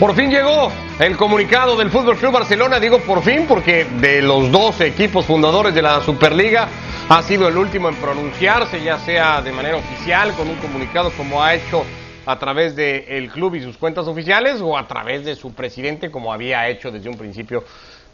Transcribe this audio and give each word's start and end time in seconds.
Por 0.00 0.14
fin 0.14 0.30
llegó 0.30 0.72
el 0.98 1.14
comunicado 1.18 1.76
del 1.76 1.90
Fútbol 1.90 2.16
Club 2.16 2.32
Barcelona. 2.32 2.80
Digo 2.80 3.00
por 3.00 3.22
fin 3.22 3.44
porque 3.46 3.84
de 3.84 4.22
los 4.22 4.50
dos 4.50 4.80
equipos 4.80 5.26
fundadores 5.26 5.74
de 5.74 5.82
la 5.82 6.00
Superliga 6.00 6.68
ha 7.10 7.22
sido 7.22 7.46
el 7.48 7.58
último 7.58 7.90
en 7.90 7.96
pronunciarse, 7.96 8.82
ya 8.82 8.98
sea 8.98 9.42
de 9.42 9.52
manera 9.52 9.76
oficial, 9.76 10.32
con 10.32 10.48
un 10.48 10.56
comunicado 10.56 11.10
como 11.10 11.42
ha 11.42 11.52
hecho 11.52 11.84
a 12.24 12.38
través 12.38 12.74
del 12.74 13.30
club 13.30 13.56
y 13.56 13.62
sus 13.62 13.76
cuentas 13.76 14.06
oficiales, 14.06 14.62
o 14.62 14.78
a 14.78 14.88
través 14.88 15.22
de 15.26 15.36
su 15.36 15.52
presidente, 15.52 16.10
como 16.10 16.32
había 16.32 16.66
hecho 16.70 16.90
desde 16.90 17.10
un 17.10 17.18
principio 17.18 17.62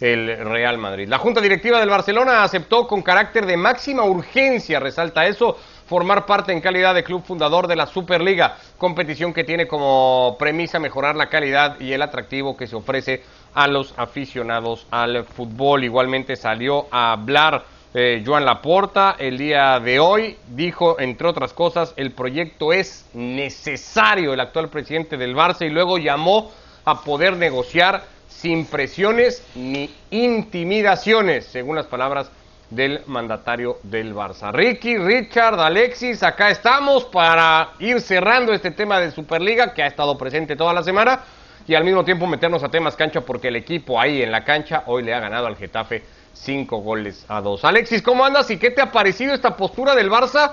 el 0.00 0.38
Real 0.44 0.78
Madrid. 0.78 1.08
La 1.08 1.18
Junta 1.18 1.40
Directiva 1.40 1.78
del 1.78 1.88
Barcelona 1.88 2.42
aceptó 2.42 2.88
con 2.88 3.02
carácter 3.02 3.46
de 3.46 3.56
máxima 3.56 4.02
urgencia, 4.02 4.80
resalta 4.80 5.24
eso, 5.24 5.56
formar 5.86 6.26
parte 6.26 6.52
en 6.52 6.60
calidad 6.60 6.94
de 6.94 7.04
club 7.04 7.24
fundador 7.24 7.66
de 7.66 7.76
la 7.76 7.86
Superliga, 7.86 8.56
competición 8.78 9.32
que 9.32 9.44
tiene 9.44 9.66
como 9.66 10.36
premisa 10.38 10.78
mejorar 10.78 11.16
la 11.16 11.28
calidad 11.28 11.78
y 11.80 11.92
el 11.92 12.02
atractivo 12.02 12.56
que 12.56 12.66
se 12.66 12.76
ofrece 12.76 13.22
a 13.54 13.66
los 13.68 13.94
aficionados 13.96 14.86
al 14.90 15.24
fútbol. 15.24 15.84
Igualmente 15.84 16.36
salió 16.36 16.86
a 16.90 17.12
hablar 17.12 17.64
eh, 17.94 18.22
Joan 18.26 18.44
Laporta 18.44 19.16
el 19.18 19.38
día 19.38 19.80
de 19.80 19.98
hoy, 19.98 20.36
dijo, 20.48 21.00
entre 21.00 21.28
otras 21.28 21.52
cosas, 21.54 21.94
el 21.96 22.12
proyecto 22.12 22.72
es 22.72 23.08
necesario, 23.14 24.34
el 24.34 24.40
actual 24.40 24.68
presidente 24.68 25.16
del 25.16 25.34
Barça, 25.34 25.64
y 25.64 25.70
luego 25.70 25.96
llamó 25.96 26.50
a 26.84 27.00
poder 27.02 27.36
negociar 27.36 28.04
sin 28.28 28.66
presiones 28.66 29.42
ni 29.54 29.88
intimidaciones, 30.10 31.46
según 31.46 31.76
las 31.76 31.86
palabras 31.86 32.30
del 32.70 33.02
mandatario 33.06 33.78
del 33.82 34.14
Barça. 34.14 34.52
Ricky, 34.52 34.98
Richard, 34.98 35.60
Alexis, 35.60 36.22
acá 36.22 36.50
estamos 36.50 37.04
para 37.04 37.70
ir 37.78 38.00
cerrando 38.00 38.52
este 38.52 38.70
tema 38.70 38.98
de 38.98 39.10
Superliga 39.10 39.72
que 39.72 39.82
ha 39.82 39.86
estado 39.86 40.18
presente 40.18 40.56
toda 40.56 40.72
la 40.72 40.82
semana 40.82 41.20
y 41.68 41.74
al 41.74 41.84
mismo 41.84 42.04
tiempo 42.04 42.26
meternos 42.26 42.62
a 42.62 42.68
temas 42.68 42.96
cancha 42.96 43.20
porque 43.20 43.48
el 43.48 43.56
equipo 43.56 44.00
ahí 44.00 44.22
en 44.22 44.32
la 44.32 44.44
cancha 44.44 44.82
hoy 44.86 45.02
le 45.02 45.14
ha 45.14 45.20
ganado 45.20 45.46
al 45.46 45.56
Getafe 45.56 46.02
cinco 46.32 46.78
goles 46.78 47.24
a 47.28 47.40
dos. 47.40 47.64
Alexis, 47.64 48.02
¿cómo 48.02 48.24
andas 48.24 48.50
y 48.50 48.58
qué 48.58 48.70
te 48.70 48.82
ha 48.82 48.92
parecido 48.92 49.34
esta 49.34 49.56
postura 49.56 49.94
del 49.94 50.10
Barça? 50.10 50.52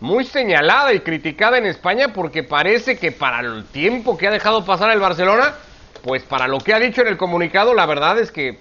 Muy 0.00 0.24
señalada 0.24 0.92
y 0.92 1.00
criticada 1.00 1.56
en 1.56 1.66
España 1.66 2.08
porque 2.12 2.42
parece 2.42 2.98
que 2.98 3.12
para 3.12 3.40
el 3.40 3.64
tiempo 3.64 4.18
que 4.18 4.28
ha 4.28 4.30
dejado 4.30 4.64
pasar 4.64 4.90
el 4.90 5.00
Barcelona, 5.00 5.54
pues 6.02 6.22
para 6.22 6.46
lo 6.48 6.58
que 6.58 6.74
ha 6.74 6.78
dicho 6.78 7.00
en 7.00 7.08
el 7.08 7.16
comunicado, 7.16 7.72
la 7.72 7.86
verdad 7.86 8.18
es 8.18 8.30
que 8.30 8.58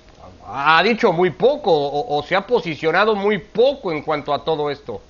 ha 0.48 0.82
dicho 0.84 1.12
muy 1.12 1.32
poco 1.32 1.72
o, 1.74 2.22
se 2.24 2.36
ha 2.36 2.46
posicionado 2.46 3.16
muy 3.16 3.40
poco 3.40 3.92
en 3.92 4.02
cuanto 4.04 4.34
a 4.34 4.44
todo 4.44 4.70
esto. 4.70 5.02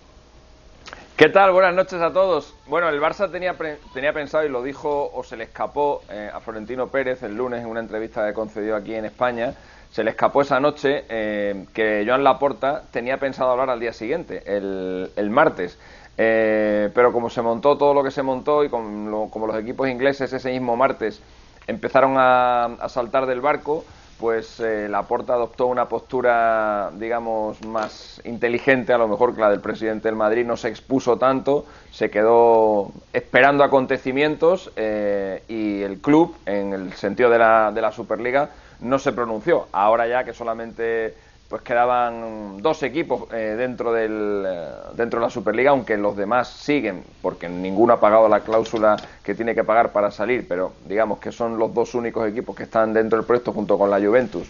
¿Qué 1.18 1.30
tal? 1.30 1.52
Buenas 1.52 1.74
noches 1.74 2.02
a 2.02 2.12
todos. 2.12 2.54
Bueno, 2.68 2.90
el 2.90 3.00
Barça 3.00 3.32
tenía, 3.32 3.56
tenía 3.94 4.14
pensado 4.14 4.46
y 4.46 4.50
lo 4.50 4.62
dijo 4.62 5.12
o 5.14 5.24
se 5.24 5.38
le 5.38 5.46
escapó 5.46 6.02
eh, 6.10 6.30
a 6.34 6.42
Florentino 6.42 6.88
Pérez 6.88 7.24
el 7.24 7.36
lunes 7.36 7.62
en 7.62 7.68
una 7.68 7.80
entrevista 7.80 8.26
que 8.28 8.34
concedió 8.34 8.76
aquí 8.76 8.96
en 8.96 9.06
España. 9.06 9.54
Se 9.92 10.04
le 10.04 10.10
escapó 10.10 10.42
esa 10.42 10.60
noche 10.60 11.06
eh, 11.08 11.66
que 11.74 12.04
Joan 12.06 12.24
Laporta 12.24 12.84
tenía 12.92 13.18
pensado 13.18 13.52
hablar 13.52 13.70
al 13.70 13.80
día 13.80 13.94
siguiente, 13.94 14.44
el, 14.46 15.30
martes. 15.30 15.78
Eh, 16.18 16.90
pero 16.94 17.14
como 17.14 17.30
se 17.30 17.42
montó 17.42 17.78
todo 17.78 17.94
lo 17.94 18.04
que 18.04 18.12
se 18.12 18.22
montó 18.22 18.64
y 18.64 18.70
como, 18.70 19.48
los 19.48 19.58
equipos 19.58 19.88
ingleses 19.88 20.32
ese 20.32 20.52
mismo 20.52 20.76
martes 20.76 21.22
empezaron 21.68 22.16
a 22.18 22.88
saltar 22.90 23.26
del 23.26 23.42
barco, 23.42 23.86
pues 24.20 24.60
eh, 24.60 24.88
Laporta 24.90 25.34
adoptó 25.34 25.68
una 25.68 25.90
postura, 25.90 26.92
digamos, 26.96 27.62
más 27.66 28.22
inteligente, 28.24 28.94
a 28.94 28.98
lo 28.98 29.08
mejor 29.08 29.36
que 29.36 29.42
la 29.42 29.50
del 29.50 29.60
presidente 29.60 30.08
del 30.08 30.16
Madrid, 30.16 30.46
no 30.46 30.56
se 30.56 30.70
expuso 30.70 31.18
tanto, 31.18 31.66
se 31.92 32.10
quedó 32.10 32.92
esperando 33.12 33.64
acontecimientos 33.64 34.72
eh, 34.76 35.44
y 35.48 35.82
el 35.82 36.00
club, 36.00 36.36
en 36.46 36.74
el 36.74 36.94
sentido 36.94 37.30
de 37.30 37.40
la, 37.40 37.72
de 37.74 37.82
la 37.82 37.92
Superliga, 37.92 38.52
no 38.80 39.00
se 39.00 39.12
pronunció. 39.12 39.68
Ahora 39.72 40.08
ya 40.08 40.24
que 40.24 40.34
solamente 40.34 41.14
pues 41.50 41.62
quedaban 41.62 42.62
dos 42.62 42.82
equipos 42.82 43.32
eh, 43.32 43.56
dentro 43.58 43.94
del 43.94 44.44
eh, 44.48 44.70
dentro 44.96 45.20
de 45.20 45.28
la 45.28 45.30
Superliga, 45.30 45.72
aunque 45.72 45.96
los 45.96 46.18
demás 46.18 46.50
siguen, 46.50 47.04
porque 47.22 47.48
ninguno 47.48 47.94
ha 47.94 48.00
pagado 48.00 48.28
la 48.28 48.40
cláusula 48.40 48.96
que 49.24 49.36
tiene 49.36 49.54
que 49.54 49.64
pagar 49.64 49.92
para 49.92 50.10
salir, 50.10 50.48
pero 50.48 50.74
digamos 50.88 51.20
que 51.20 51.32
son 51.32 51.58
los 51.58 51.74
dos 51.74 51.94
únicos 51.94 52.28
equipos 52.28 52.56
que 52.56 52.64
están 52.64 52.94
dentro 52.94 53.18
del 53.18 53.28
proyecto 53.28 53.54
junto 53.54 53.78
con 53.78 53.92
la 53.92 54.00
Juventus. 54.00 54.48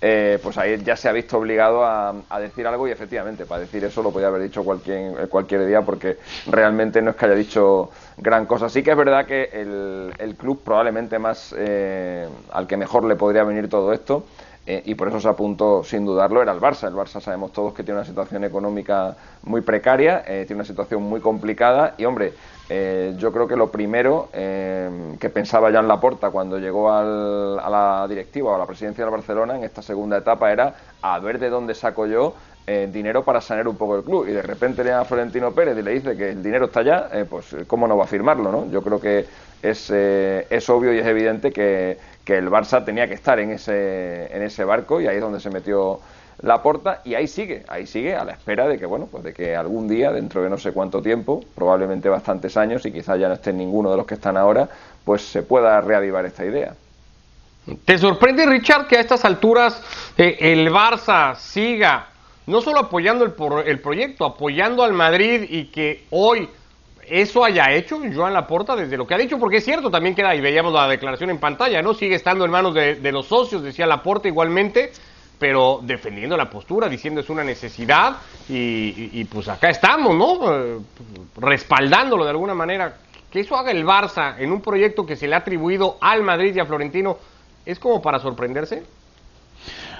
Eh, 0.00 0.38
pues 0.40 0.56
ahí 0.56 0.80
ya 0.84 0.96
se 0.96 1.08
ha 1.08 1.12
visto 1.12 1.38
obligado 1.38 1.84
a, 1.84 2.14
decir 2.38 2.64
algo 2.68 2.86
y 2.86 2.92
efectivamente 2.92 3.46
para 3.46 3.62
decir 3.62 3.82
eso 3.84 4.00
lo 4.00 4.12
podía 4.12 4.28
haber 4.28 4.42
dicho 4.42 4.62
cualquier, 4.62 5.28
cualquier 5.28 5.66
día 5.66 5.82
porque 5.82 6.18
realmente 6.46 7.02
no 7.02 7.10
es 7.10 7.16
que 7.16 7.26
haya 7.26 7.34
dicho 7.34 7.90
gran 8.16 8.46
cosa. 8.46 8.68
Sí 8.68 8.84
que 8.84 8.92
es 8.92 8.96
verdad 8.96 9.26
que 9.26 9.50
el, 9.52 10.12
el 10.18 10.36
club 10.36 10.62
probablemente 10.62 11.18
más 11.18 11.52
al 11.52 12.66
que 12.68 12.76
mejor 12.76 13.04
le 13.04 13.16
podría 13.16 13.42
venir 13.42 13.68
todo 13.68 13.92
esto 13.92 14.24
eh, 14.70 14.82
y 14.84 14.94
por 14.96 15.08
eso 15.08 15.18
se 15.18 15.26
apuntó, 15.26 15.82
sin 15.82 16.04
dudarlo, 16.04 16.42
era 16.42 16.52
el 16.52 16.60
Barça. 16.60 16.88
El 16.88 16.94
Barça 16.94 17.22
sabemos 17.22 17.52
todos 17.54 17.72
que 17.72 17.82
tiene 17.82 18.00
una 18.00 18.06
situación 18.06 18.44
económica 18.44 19.16
muy 19.44 19.62
precaria, 19.62 20.22
eh, 20.26 20.44
tiene 20.46 20.60
una 20.60 20.66
situación 20.66 21.02
muy 21.04 21.20
complicada 21.20 21.94
y, 21.96 22.04
hombre, 22.04 22.34
eh, 22.68 23.14
yo 23.16 23.32
creo 23.32 23.48
que 23.48 23.56
lo 23.56 23.70
primero 23.70 24.28
que 24.30 25.30
pensaba 25.32 25.72
Jan 25.72 25.88
Laporta 25.88 26.28
cuando 26.28 26.58
llegó 26.58 26.92
al, 26.92 27.58
a 27.58 27.70
la 27.70 28.06
directiva 28.08 28.50
o 28.50 28.54
a 28.56 28.58
la 28.58 28.66
presidencia 28.66 29.04
del 29.04 29.10
Barcelona 29.10 29.56
en 29.56 29.64
esta 29.64 29.80
segunda 29.80 30.18
etapa 30.18 30.52
era 30.52 30.74
a 31.00 31.18
ver 31.18 31.38
de 31.38 31.48
dónde 31.48 31.74
saco 31.74 32.04
yo 32.04 32.34
dinero 32.90 33.24
para 33.24 33.40
sanear 33.40 33.66
un 33.68 33.76
poco 33.76 33.96
el 33.96 34.04
club 34.04 34.28
y 34.28 34.32
de 34.32 34.42
repente 34.42 34.84
le 34.84 34.90
llama 34.90 35.02
a 35.02 35.04
Florentino 35.04 35.52
Pérez 35.52 35.78
y 35.78 35.82
le 35.82 35.92
dice 35.92 36.16
que 36.16 36.30
el 36.30 36.42
dinero 36.42 36.66
está 36.66 36.80
allá, 36.80 37.08
pues 37.28 37.56
cómo 37.66 37.88
no 37.88 37.96
va 37.96 38.04
a 38.04 38.06
firmarlo, 38.06 38.52
¿no? 38.52 38.70
Yo 38.70 38.82
creo 38.82 39.00
que 39.00 39.24
es, 39.62 39.90
es 39.90 40.68
obvio 40.68 40.92
y 40.92 40.98
es 40.98 41.06
evidente 41.06 41.50
que, 41.50 41.96
que 42.24 42.36
el 42.36 42.50
Barça 42.50 42.84
tenía 42.84 43.08
que 43.08 43.14
estar 43.14 43.38
en 43.38 43.52
ese, 43.52 44.26
en 44.36 44.42
ese 44.42 44.62
barco 44.62 45.00
y 45.00 45.06
ahí 45.06 45.16
es 45.16 45.22
donde 45.22 45.40
se 45.40 45.48
metió 45.48 46.00
la 46.42 46.62
porta 46.62 47.00
y 47.04 47.14
ahí 47.14 47.26
sigue, 47.26 47.64
ahí 47.68 47.86
sigue 47.86 48.14
a 48.14 48.24
la 48.24 48.32
espera 48.32 48.68
de 48.68 48.78
que, 48.78 48.86
bueno, 48.86 49.08
pues 49.10 49.24
de 49.24 49.32
que 49.32 49.56
algún 49.56 49.88
día, 49.88 50.12
dentro 50.12 50.42
de 50.42 50.50
no 50.50 50.58
sé 50.58 50.72
cuánto 50.72 51.02
tiempo, 51.02 51.42
probablemente 51.54 52.08
bastantes 52.08 52.56
años 52.56 52.84
y 52.86 52.92
quizás 52.92 53.18
ya 53.18 53.28
no 53.28 53.34
esté 53.34 53.52
ninguno 53.52 53.90
de 53.90 53.96
los 53.96 54.06
que 54.06 54.14
están 54.14 54.36
ahora, 54.36 54.68
pues 55.04 55.22
se 55.22 55.42
pueda 55.42 55.80
reavivar 55.80 56.26
esta 56.26 56.44
idea. 56.44 56.74
¿Te 57.84 57.98
sorprende, 57.98 58.46
Richard, 58.46 58.86
que 58.86 58.96
a 58.96 59.00
estas 59.00 59.24
alturas 59.24 59.82
eh, 60.16 60.36
el 60.38 60.70
Barça 60.70 61.34
siga 61.34 62.07
no 62.48 62.62
solo 62.62 62.80
apoyando 62.80 63.24
el, 63.24 63.34
el 63.66 63.80
proyecto, 63.80 64.24
apoyando 64.24 64.82
al 64.82 64.94
Madrid 64.94 65.44
y 65.48 65.66
que 65.66 66.04
hoy 66.10 66.48
eso 67.06 67.44
haya 67.44 67.70
hecho 67.72 68.00
Joan 68.14 68.32
Laporta 68.32 68.74
desde 68.74 68.96
lo 68.96 69.06
que 69.06 69.14
ha 69.14 69.18
dicho, 69.18 69.38
porque 69.38 69.58
es 69.58 69.64
cierto, 69.64 69.90
también 69.90 70.14
queda, 70.14 70.34
y 70.34 70.40
veíamos 70.40 70.72
la 70.72 70.88
declaración 70.88 71.30
en 71.30 71.38
pantalla, 71.38 71.82
¿no? 71.82 71.92
Sigue 71.92 72.14
estando 72.14 72.44
en 72.46 72.50
manos 72.50 72.74
de, 72.74 73.12
los 73.12 73.26
socios, 73.26 73.62
decía 73.62 73.86
Laporta 73.86 74.28
igualmente, 74.28 74.92
pero 75.38 75.80
defendiendo 75.82 76.36
la 76.36 76.48
postura, 76.48 76.88
diciendo 76.88 77.20
es 77.20 77.28
una 77.28 77.44
necesidad, 77.44 78.16
y, 78.48 79.24
pues 79.24 79.48
acá 79.48 79.68
estamos, 79.68 80.14
¿no? 80.14 80.54
Eh, 80.54 80.78
respaldándolo 81.36 82.24
de 82.24 82.30
alguna 82.30 82.54
manera. 82.54 82.96
Que 83.30 83.40
eso 83.40 83.56
haga 83.56 83.70
el 83.72 83.84
Barça 83.84 84.36
en 84.38 84.52
un 84.52 84.62
proyecto 84.62 85.04
que 85.04 85.14
se 85.14 85.28
le 85.28 85.34
ha 85.34 85.38
atribuido 85.38 85.98
al 86.00 86.22
Madrid 86.22 86.56
y 86.56 86.60
a 86.60 86.64
Florentino, 86.64 87.18
¿es 87.66 87.78
como 87.78 88.00
para 88.00 88.18
sorprenderse? 88.20 88.84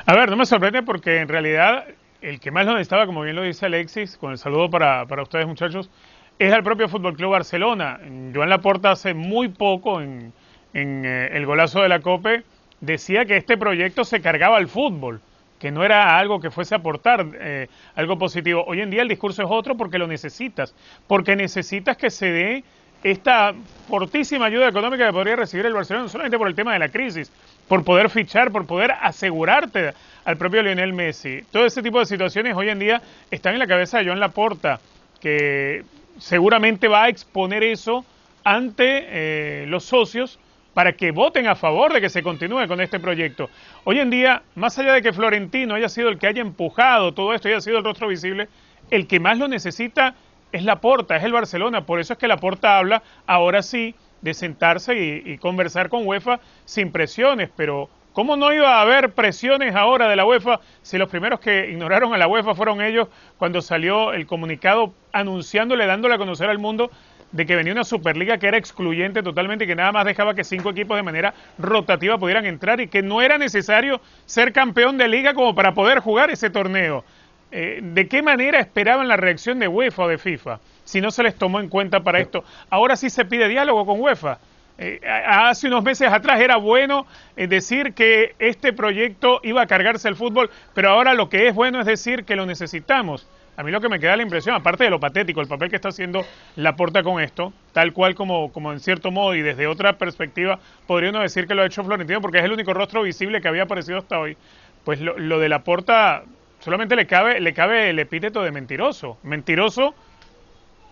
A 0.06 0.15
ver, 0.15 0.30
no 0.30 0.36
me 0.38 0.47
sorprende 0.47 0.82
porque 0.82 1.19
en 1.19 1.28
realidad 1.28 1.84
el 2.21 2.41
que 2.41 2.51
más 2.51 2.67
lo 2.67 2.73
necesitaba, 2.73 3.06
como 3.06 3.23
bien 3.23 3.37
lo 3.37 3.43
dice 3.43 3.67
Alexis, 3.67 4.17
con 4.17 4.33
el 4.33 4.39
saludo 4.39 4.71
para, 4.71 5.06
para 5.06 5.23
ustedes 5.23 5.47
muchachos, 5.47 5.91
es 6.39 6.53
el 6.53 6.62
propio 6.62 6.89
Fútbol 6.89 7.17
Club 7.17 7.33
Barcelona. 7.33 8.01
Joan 8.34 8.51
Laporta 8.51 8.93
hace 8.93 9.15
muy 9.15 9.49
poco 9.49 10.01
en, 10.01 10.33
eh, 10.75 11.31
el 11.33 11.47
golazo 11.47 11.83
de 11.83 11.89
la 11.89 12.01
COPE 12.01 12.45
decía 12.81 13.25
que 13.25 13.37
este 13.37 13.57
proyecto 13.57 14.05
se 14.05 14.21
cargaba 14.21 14.57
al 14.57 14.69
fútbol, 14.69 15.21
que 15.59 15.73
no 15.73 15.84
era 15.84 16.17
algo 16.17 16.41
que 16.41 16.51
fuese 16.51 16.75
a 16.75 16.78
aportar 16.78 17.27
eh, 17.41 17.69
algo 17.97 18.19
positivo. 18.19 18.65
Hoy 18.66 18.81
en 18.81 18.91
día 18.91 19.03
el 19.03 19.09
discurso 19.09 19.42
es 19.42 19.48
otro 19.51 19.77
porque 19.77 19.98
lo 19.98 20.07
necesitas, 20.07 20.75
porque 21.09 21.34
necesitas 21.34 21.97
que 21.97 22.10
se 22.10 22.31
dé 22.31 22.65
esta 23.03 23.54
fortísima 23.89 24.47
ayuda 24.47 24.68
económica 24.68 25.06
que 25.06 25.12
podría 25.12 25.36
recibir 25.36 25.66
el 25.66 25.72
Barcelona, 25.72 26.04
no 26.04 26.09
solamente 26.09 26.39
por 26.39 26.48
el 26.48 26.54
tema 26.54 26.72
de 26.72 26.78
la 26.78 26.89
crisis, 26.89 27.33
por 27.68 27.84
poder 27.84 28.10
fichar, 28.10 28.50
por 28.50 28.66
poder 28.66 28.92
asegurarte 28.92 29.92
al 30.24 30.36
propio 30.36 30.62
Lionel 30.62 30.92
Messi. 30.92 31.42
Todo 31.50 31.66
ese 31.66 31.83
tipo 31.83 31.98
de 31.98 32.06
situaciones 32.06 32.56
hoy 32.56 32.68
en 32.68 32.78
día 32.78 33.03
están 33.30 33.54
en 33.54 33.60
la 33.60 33.66
cabeza 33.66 33.98
de 33.98 34.06
Joan 34.06 34.21
Laporta, 34.21 34.80
que 35.21 35.84
seguramente 36.18 36.89
va 36.89 37.04
a 37.04 37.09
exponer 37.09 37.62
eso 37.62 38.04
ante 38.45 39.62
eh, 39.62 39.66
los 39.68 39.84
socios 39.84 40.39
para 40.74 40.92
que 40.92 41.10
voten 41.10 41.48
a 41.48 41.56
favor 41.56 41.92
de 41.92 42.01
que 42.01 42.09
se 42.09 42.22
continúe 42.22 42.68
con 42.68 42.80
este 42.80 43.01
proyecto. 43.01 43.51
Hoy 43.84 43.98
en 43.98 44.10
día, 44.10 44.42
más 44.54 44.78
allá 44.78 44.92
de 44.92 45.03
que 45.03 45.12
Florentino 45.12 45.74
haya 45.74 45.89
sido 45.89 46.09
el 46.09 46.18
que 46.18 46.28
haya 46.28 46.41
empujado 46.41 47.12
todo 47.15 47.34
esto 47.34 47.48
haya 47.48 47.60
sido 47.60 47.78
el 47.78 47.84
rostro 47.84 48.09
visible, 48.09 48.48
el 48.91 49.06
que 49.06 49.21
más 49.21 49.39
lo 49.39 49.48
necesita 49.48 50.15
es 50.53 50.65
la 50.65 50.80
Porta, 50.80 51.16
es 51.16 51.24
el 51.24 51.33
Barcelona. 51.33 51.84
Por 51.86 52.00
eso 52.00 52.15
es 52.15 52.18
que 52.18 52.28
la 52.28 52.39
Porta 52.39 52.78
habla 52.78 53.03
ahora 53.27 53.62
sí 53.62 53.95
de 54.21 54.34
sentarse 54.34 55.22
y, 55.24 55.39
conversar 55.39 55.89
con 55.89 56.06
UEFA 56.06 56.41
sin 56.65 56.91
presiones, 56.92 57.50
pero 57.56 57.89
¿Cómo 58.15 58.36
no 58.36 58.53
iba 58.53 58.78
a 58.78 58.80
haber 58.80 59.12
presiones 59.12 59.77
ahora 59.77 60.09
de 60.09 60.16
la 60.16 60.27
UEFA 60.27 60.59
si 60.83 60.98
los 60.98 61.09
primeros 61.09 61.39
que 61.39 61.71
ignoraron 61.71 62.12
a 62.12 62.18
la 62.18 62.27
UEFA 62.27 62.56
fueron 62.56 62.83
ellos 62.83 63.06
cuando 63.36 63.62
salió 63.62 64.12
el 64.12 64.27
comunicado 64.27 64.92
anunciándole, 65.12 65.86
dándole 65.86 66.16
a 66.16 66.18
conocer 66.18 66.51
al 66.51 66.59
mundo 66.59 66.91
de 67.30 67.47
que 67.47 67.54
venía 67.54 67.72
una 67.72 67.84
Superliga 67.84 68.39
que 68.39 68.48
era 68.48 68.56
excluyente 68.56 69.22
totalmente 69.22 69.65
y 69.65 69.66
que 69.68 69.77
nada 69.77 69.92
más 69.92 70.04
dejaba 70.04 70.34
que 70.34 70.42
cinco 70.42 70.71
equipos 70.71 70.97
de 70.97 71.04
manera 71.04 71.33
rotativa 71.59 72.18
pudieran 72.18 72.47
entrar 72.47 72.80
y 72.80 72.89
que 72.89 73.03
no 73.03 73.22
era 73.22 73.39
necesario 73.39 74.01
ser 74.27 74.53
campeón 74.53 74.98
de 74.98 75.06
liga 75.06 75.34
como 75.34 75.54
para 75.54 75.74
poder 75.74 76.01
jugar 76.01 76.30
ese 76.30 76.51
torneo. 76.51 77.04
Eh, 77.50 77.80
¿De 77.83 78.09
qué 78.09 78.22
manera 78.22 78.60
esperaban 78.60 79.09
la 79.09 79.16
reacción 79.16 79.59
de 79.59 79.68
UEFA 79.68 80.03
o 80.04 80.09
de 80.09 80.18
FIFA 80.18 80.60
si 80.84 81.00
no 81.00 81.10
se 81.10 81.22
les 81.22 81.34
tomó 81.34 81.60
en 81.60 81.68
cuenta 81.68 82.00
para 82.00 82.21
esto? 82.21 82.45
Ahora 82.68 82.97
sí 82.97 83.09
se 83.10 83.24
pide 83.24 83.48
diálogo 83.48 83.86
con 83.86 84.00
UEFA. 84.00 84.39
Eh, 84.80 85.00
hace 85.27 85.66
unos 85.66 85.83
meses 85.83 86.09
atrás 86.12 86.41
era 86.41 86.56
bueno 86.56 87.04
eh, 87.36 87.48
decir 87.48 87.95
que 87.95 88.36
este 88.39 88.72
proyecto 88.72 89.41
iba 89.42 89.62
a 89.62 89.66
cargarse 89.66 90.09
el 90.09 90.15
fútbol, 90.15 90.50
pero 90.72 90.91
ahora 90.91 91.15
lo 91.15 91.28
que 91.28 91.48
es 91.48 91.54
bueno 91.54 91.80
es 91.80 91.86
decir 91.86 92.24
que 92.24 92.36
lo 92.36 92.47
necesitamos. 92.47 93.27
A 93.56 93.65
mí 93.65 93.72
lo 93.72 93.80
que 93.80 93.89
me 93.89 93.98
queda 93.98 94.16
la 94.16 94.22
impresión, 94.22 94.54
aparte 94.54 94.84
de 94.84 94.91
lo 94.91 95.01
patético, 95.01 95.41
el 95.41 95.48
papel 95.48 95.68
que 95.68 95.74
está 95.74 95.89
haciendo 95.89 96.24
la 96.54 96.77
porta 96.77 97.03
con 97.03 97.21
esto, 97.21 97.53
tal 97.72 97.92
cual 97.92 98.15
como, 98.15 98.53
como 98.53 98.72
en 98.72 98.78
cierto 98.78 99.10
modo 99.10 99.34
y 99.34 99.42
desde 99.42 99.66
otra 99.66 99.98
perspectiva 99.98 100.60
podría 100.86 101.10
uno 101.10 101.22
decir 101.22 101.48
que 101.48 101.56
lo 101.56 101.62
ha 101.62 101.66
hecho 101.66 101.83
Florentino 101.83 102.21
porque 102.21 102.39
es 102.39 102.44
el 102.44 102.53
único 102.53 102.72
rostro 102.72 103.03
visible 103.03 103.41
que 103.41 103.48
había 103.48 103.65
aparecido 103.65 103.98
hasta 103.98 104.21
hoy, 104.21 104.36
pues 104.84 105.01
lo, 105.01 105.18
lo 105.18 105.41
de 105.41 105.48
la 105.48 105.65
porta 105.65 106.22
solamente 106.60 106.97
le 106.97 107.07
cabe, 107.07 107.41
le 107.41 107.55
cabe 107.55 107.91
el 107.91 107.99
epíteto 107.99 108.43
de 108.43 108.51
mentiroso. 108.51 109.19
Mentiroso 109.22 109.95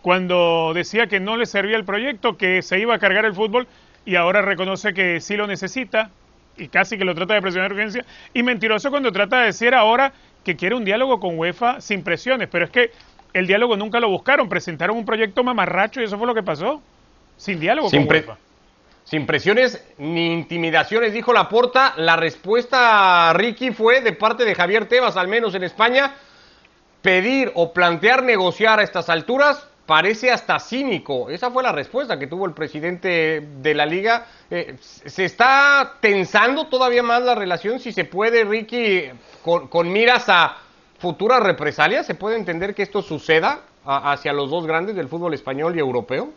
cuando 0.03 0.73
decía 0.75 1.09
que 1.09 1.19
no 1.19 1.37
le 1.37 1.47
servía 1.47 1.77
el 1.77 1.85
proyecto, 1.85 2.37
que 2.37 2.63
se 2.63 2.79
iba 2.79 2.95
a 2.95 2.99
cargar 2.99 3.25
el 3.25 3.35
fútbol 3.35 3.67
y 4.05 4.15
ahora 4.15 4.41
reconoce 4.41 4.95
que 4.95 5.21
sí 5.21 5.37
lo 5.37 5.47
necesita 5.47 6.11
y 6.57 6.69
casi 6.69 6.97
que 6.97 7.05
lo 7.05 7.15
trata 7.15 7.35
de 7.35 7.43
presionar 7.43 7.73
urgencia. 7.73 8.05
Y 8.33 8.43
mentiroso 8.43 8.91
cuando 8.91 9.11
trata 9.13 9.41
de 9.41 9.47
decir 9.47 9.75
ahora 9.75 10.13
que 10.45 10.57
quiere 10.57 10.77
un 10.77 10.85
diálogo 10.85 11.19
con 11.19 11.39
UEFA 11.39 11.81
sin 11.81 12.05
presiones. 12.05 12.49
Pero 12.49 12.67
es 12.67 12.71
que 12.71 12.93
el 13.33 13.47
diálogo 13.47 13.77
nunca 13.77 13.99
lo 13.99 14.09
buscaron, 14.09 14.49
presentaron 14.49 14.97
un 14.97 15.05
proyecto 15.05 15.43
mamarracho 15.43 16.01
y 16.01 16.05
eso 16.05 16.17
fue 16.17 16.27
lo 16.27 16.35
que 16.35 16.43
pasó. 16.43 16.81
Sin 17.37 17.59
diálogo 17.59 17.91
con 17.91 18.09
UEFA. 18.09 18.39
Sin 19.07 19.25
presiones 19.25 19.81
ni 19.99 20.33
intimidaciones, 20.33 21.13
dijo 21.13 21.33
Laporta. 21.33 21.95
La 21.97 22.17
respuesta, 22.17 23.33
Ricky, 23.35 23.71
fue 23.71 24.01
de 24.01 24.13
parte 24.13 24.45
de 24.45 24.57
Javier 24.57 24.89
Tebas, 24.89 25.17
al 25.17 25.29
menos 25.29 25.55
en 25.55 25.63
España, 25.63 26.17
pedir 27.03 27.53
o 27.55 27.73
plantear 27.73 28.25
negociar 28.25 28.81
a 28.81 28.83
estas 28.83 29.09
alturas 29.09 29.69
parece 29.87 30.33
hasta 30.33 30.59
cínico. 30.59 31.31
Esa 31.31 31.53
fue 31.53 31.63
la 31.63 31.71
respuesta 31.71 32.19
que 32.19 32.27
tuvo 32.27 32.47
el 32.47 32.53
presidente 32.53 33.47
de 33.63 33.75
la 33.75 33.87
liga. 33.87 34.27
Eh, 34.51 34.75
¿Se 34.81 35.25
está 35.25 35.99
tensando 36.01 36.67
todavía 36.67 37.05
más 37.05 37.23
la 37.23 37.37
relación? 37.37 37.79
Si 37.79 37.93
se 37.93 38.07
puede, 38.07 38.43
Ricky, 38.43 39.05
con, 39.45 39.93
miras 39.93 40.29
a 40.29 40.57
futuras 40.99 41.41
represalias, 41.45 42.07
¿se 42.07 42.17
puede 42.17 42.35
entender 42.35 42.75
que 42.75 42.83
esto 42.83 43.03
suceda 43.03 43.61
hacia 43.85 44.33
los 44.33 44.51
dos 44.51 44.67
grandes 44.67 44.97
del 44.97 45.07
fútbol 45.07 45.33
español 45.33 45.77
y 45.77 45.79
europeo? 45.79 46.33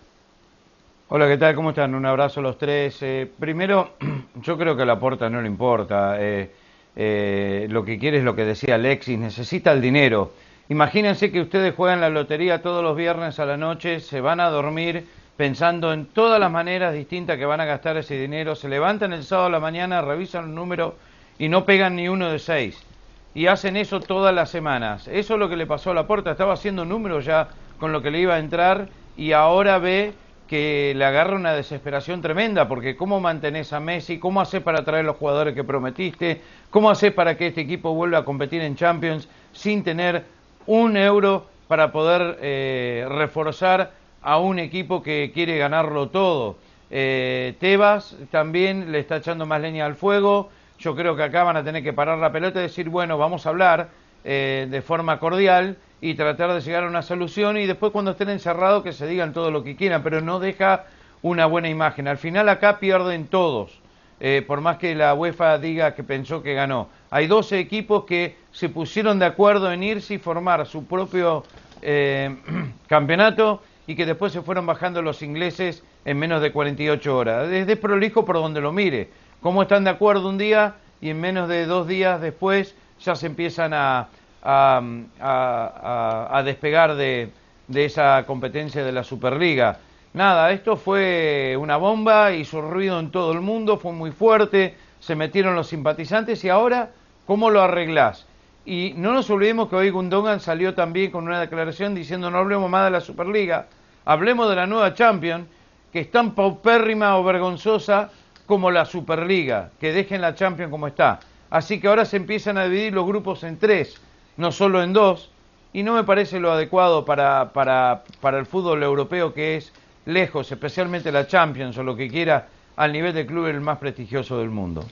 Hola, 1.11 1.27
¿qué 1.27 1.39
tal? 1.39 1.55
¿Cómo 1.55 1.69
están? 1.69 1.95
Un 1.95 2.05
abrazo 2.05 2.39
a 2.39 2.43
los 2.43 2.59
tres. 2.59 3.01
Eh, 3.01 3.27
primero, 3.39 3.93
yo 4.43 4.59
creo 4.59 4.75
que 4.75 4.83
a 4.83 4.85
la 4.85 4.99
porta 4.99 5.27
no 5.27 5.41
le 5.41 5.47
importa. 5.47 6.17
Eh, 6.19 7.67
lo 7.67 7.83
que 7.83 7.97
quiere 7.97 8.19
es 8.19 8.23
lo 8.23 8.35
que 8.35 8.45
decía 8.45 8.75
Alexis, 8.75 9.17
necesita 9.17 9.71
el 9.71 9.81
dinero. 9.81 10.33
Imagínense 10.69 11.31
que 11.31 11.41
ustedes 11.41 11.73
juegan 11.73 11.99
la 11.99 12.11
lotería 12.11 12.61
todos 12.61 12.83
los 12.83 12.95
viernes 12.95 13.39
a 13.39 13.47
la 13.47 13.57
noche, 13.57 14.01
se 14.01 14.21
van 14.21 14.39
a 14.39 14.51
dormir 14.51 15.07
pensando 15.35 15.93
en 15.93 16.05
todas 16.05 16.39
las 16.39 16.51
maneras 16.51 16.93
distintas 16.93 17.39
que 17.39 17.45
van 17.47 17.61
a 17.61 17.65
gastar 17.65 17.97
ese 17.97 18.15
dinero, 18.15 18.53
se 18.53 18.69
levantan 18.69 19.11
el 19.11 19.23
sábado 19.23 19.47
a 19.47 19.51
la 19.51 19.59
mañana, 19.59 20.03
revisan 20.03 20.49
el 20.49 20.53
número 20.53 20.93
y 21.39 21.49
no 21.49 21.65
pegan 21.65 21.95
ni 21.95 22.07
uno 22.07 22.29
de 22.29 22.37
seis. 22.37 22.85
Y 23.33 23.47
hacen 23.47 23.77
eso 23.77 23.99
todas 23.99 24.35
las 24.35 24.51
semanas. 24.51 25.07
Eso 25.07 25.33
es 25.33 25.39
lo 25.39 25.49
que 25.49 25.57
le 25.57 25.65
pasó 25.65 25.89
a 25.89 25.95
la 25.95 26.05
puerta, 26.05 26.29
estaba 26.29 26.53
haciendo 26.53 26.85
números 26.85 27.25
ya 27.25 27.47
con 27.79 27.91
lo 27.91 28.03
que 28.03 28.11
le 28.11 28.19
iba 28.19 28.35
a 28.35 28.39
entrar 28.39 28.89
y 29.17 29.31
ahora 29.31 29.79
ve 29.79 30.13
que 30.49 30.93
le 30.95 31.05
agarra 31.05 31.35
una 31.35 31.53
desesperación 31.53 32.21
tremenda, 32.21 32.67
porque 32.67 32.97
¿cómo 32.97 33.19
mantenés 33.19 33.71
a 33.71 33.79
Messi? 33.79 34.17
¿Cómo 34.17 34.41
haces 34.41 34.63
para 34.63 34.83
traer 34.83 35.05
los 35.05 35.17
jugadores 35.17 35.53
que 35.53 35.63
prometiste? 35.63 36.41
¿Cómo 36.71 36.89
haces 36.89 37.13
para 37.13 37.37
que 37.37 37.47
este 37.47 37.61
equipo 37.61 37.93
vuelva 37.93 38.17
a 38.17 38.25
competir 38.25 38.61
en 38.61 38.75
Champions 38.75 39.29
sin 39.53 39.83
tener 39.83 40.25
un 40.65 40.97
euro 40.97 41.45
para 41.67 41.91
poder 41.91 42.39
eh, 42.41 43.05
reforzar 43.09 43.91
a 44.23 44.39
un 44.39 44.57
equipo 44.57 45.03
que 45.03 45.31
quiere 45.33 45.57
ganarlo 45.57 46.09
todo. 46.09 46.57
Eh, 46.89 47.53
Tebas 47.59 48.17
también 48.31 48.91
le 48.91 48.99
está 48.99 49.17
echando 49.17 49.45
más 49.45 49.61
leña 49.61 49.85
al 49.85 49.95
fuego. 49.95 50.49
Yo 50.79 50.95
creo 50.95 51.15
que 51.15 51.23
acá 51.23 51.43
van 51.43 51.57
a 51.57 51.63
tener 51.63 51.83
que 51.83 51.93
parar 51.93 52.17
la 52.17 52.31
pelota 52.31 52.59
y 52.59 52.63
decir, 52.63 52.89
bueno, 52.89 53.19
vamos 53.19 53.45
a 53.45 53.49
hablar 53.49 53.89
eh, 54.23 54.67
de 54.69 54.81
forma 54.81 55.19
cordial 55.19 55.77
y 56.01 56.13
tratar 56.15 56.53
de 56.53 56.61
llegar 56.61 56.83
a 56.83 56.87
una 56.87 57.01
solución 57.01 57.57
y 57.57 57.65
después 57.65 57.91
cuando 57.91 58.11
estén 58.11 58.29
encerrados 58.29 58.83
que 58.83 58.93
se 58.93 59.07
digan 59.07 59.33
todo 59.33 59.51
lo 59.51 59.63
que 59.63 59.75
quieran, 59.75 60.03
pero 60.03 60.21
no 60.21 60.39
deja 60.39 60.85
una 61.21 61.45
buena 61.45 61.69
imagen. 61.69 62.07
Al 62.07 62.17
final 62.17 62.49
acá 62.49 62.79
pierden 62.79 63.27
todos. 63.27 63.79
Eh, 64.21 64.43
por 64.45 64.59
más 64.59 64.77
que 64.77 64.95
la 64.95 65.13
UEFA 65.13 65.57
diga 65.59 65.95
que 65.95 66.03
pensó 66.03 66.43
que 66.43 66.53
ganó. 66.53 66.89
Hay 67.09 67.27
12 67.27 67.59
equipos 67.59 68.03
que 68.03 68.35
se 68.51 68.67
pusieron 68.67 69.17
de 69.17 69.25
acuerdo 69.25 69.71
en 69.71 69.81
irse 69.81 70.15
y 70.15 70.17
formar 70.17 70.65
su 70.65 70.85
propio 70.85 71.43
eh, 71.81 72.35
campeonato 72.87 73.61
y 73.87 73.95
que 73.95 74.05
después 74.05 74.33
se 74.33 74.41
fueron 74.41 74.65
bajando 74.65 75.01
los 75.01 75.21
ingleses 75.21 75.83
en 76.05 76.19
menos 76.19 76.41
de 76.41 76.51
48 76.51 77.17
horas. 77.17 77.49
Es 77.49 77.77
prolijo 77.77 78.25
por 78.25 78.35
donde 78.35 78.61
lo 78.61 78.73
mire. 78.73 79.09
Cómo 79.41 79.61
están 79.61 79.85
de 79.85 79.89
acuerdo 79.89 80.27
un 80.27 80.37
día 80.37 80.75
y 81.01 81.09
en 81.09 81.21
menos 81.21 81.47
de 81.47 81.65
dos 81.65 81.87
días 81.87 82.19
después 82.21 82.75
ya 83.01 83.15
se 83.15 83.27
empiezan 83.27 83.73
a, 83.73 84.07
a, 84.41 86.41
despegar 86.45 86.95
de 86.95 87.31
esa 87.67 88.23
competencia 88.25 88.83
de 88.83 88.91
la 88.91 89.03
Superliga. 89.03 89.79
Nada, 90.13 90.51
esto 90.51 90.75
fue 90.75 91.55
una 91.59 91.77
bomba, 91.77 92.31
hizo 92.31 92.61
ruido 92.61 92.99
en 92.99 93.11
todo 93.11 93.31
el 93.31 93.41
mundo, 93.41 93.77
fue 93.77 93.93
muy 93.93 94.11
fuerte, 94.11 94.75
se 94.99 95.15
metieron 95.15 95.55
los 95.55 95.67
simpatizantes 95.67 96.43
y 96.43 96.49
ahora, 96.49 96.89
¿cómo 97.27 97.51
lo 97.51 97.61
arreglás? 97.61 98.25
Y 98.65 98.93
no 98.97 99.13
nos 99.13 99.29
olvidemos 99.29 99.69
que 99.69 99.75
hoy 99.75 99.91
Gundogan 99.91 100.39
salió 100.39 100.73
también 100.73 101.11
con 101.11 101.25
una 101.25 101.39
declaración 101.39 101.93
diciendo 101.93 102.31
no 102.31 102.39
hablemos 102.39 102.71
más 102.71 102.85
de 102.85 102.91
la 102.91 103.01
Superliga, 103.01 103.67
hablemos 104.03 104.49
de 104.49 104.55
la 104.55 104.65
nueva 104.65 104.95
Champions, 104.95 105.45
que 105.93 105.99
es 105.99 106.09
tan 106.09 106.33
paupérrima 106.33 107.15
o 107.17 107.23
vergonzosa 107.23 108.09
como 108.47 108.71
la 108.71 108.85
Superliga, 108.85 109.69
que 109.79 109.93
dejen 109.93 110.21
la 110.21 110.33
Champions 110.33 110.71
como 110.71 110.87
está. 110.87 111.19
Así 111.49 111.79
que 111.79 111.87
ahora 111.87 112.05
se 112.05 112.17
empiezan 112.17 112.57
a 112.57 112.65
dividir 112.65 112.93
los 112.93 113.05
grupos 113.05 113.43
en 113.43 113.57
tres, 113.57 113.95
no 114.37 114.51
solo 114.51 114.83
en 114.83 114.93
dos, 114.93 115.29
y 115.73 115.83
no 115.83 115.93
me 115.93 116.03
parece 116.03 116.39
lo 116.39 116.51
adecuado 116.51 117.05
para, 117.05 117.51
para, 117.53 118.03
para 118.21 118.39
el 118.39 118.45
fútbol 118.45 118.83
europeo 118.83 119.33
que 119.33 119.57
es 119.57 119.71
lejos, 120.05 120.51
especialmente 120.51 121.11
la 121.11 121.27
Champions 121.27 121.77
o 121.77 121.83
lo 121.83 121.95
que 121.95 122.09
quiera, 122.09 122.47
al 122.75 122.93
nivel 122.93 123.13
de 123.13 123.25
club 123.25 123.47
el 123.47 123.61
más 123.61 123.77
prestigioso 123.77 124.39
del 124.39 124.49
mundo. 124.49 124.85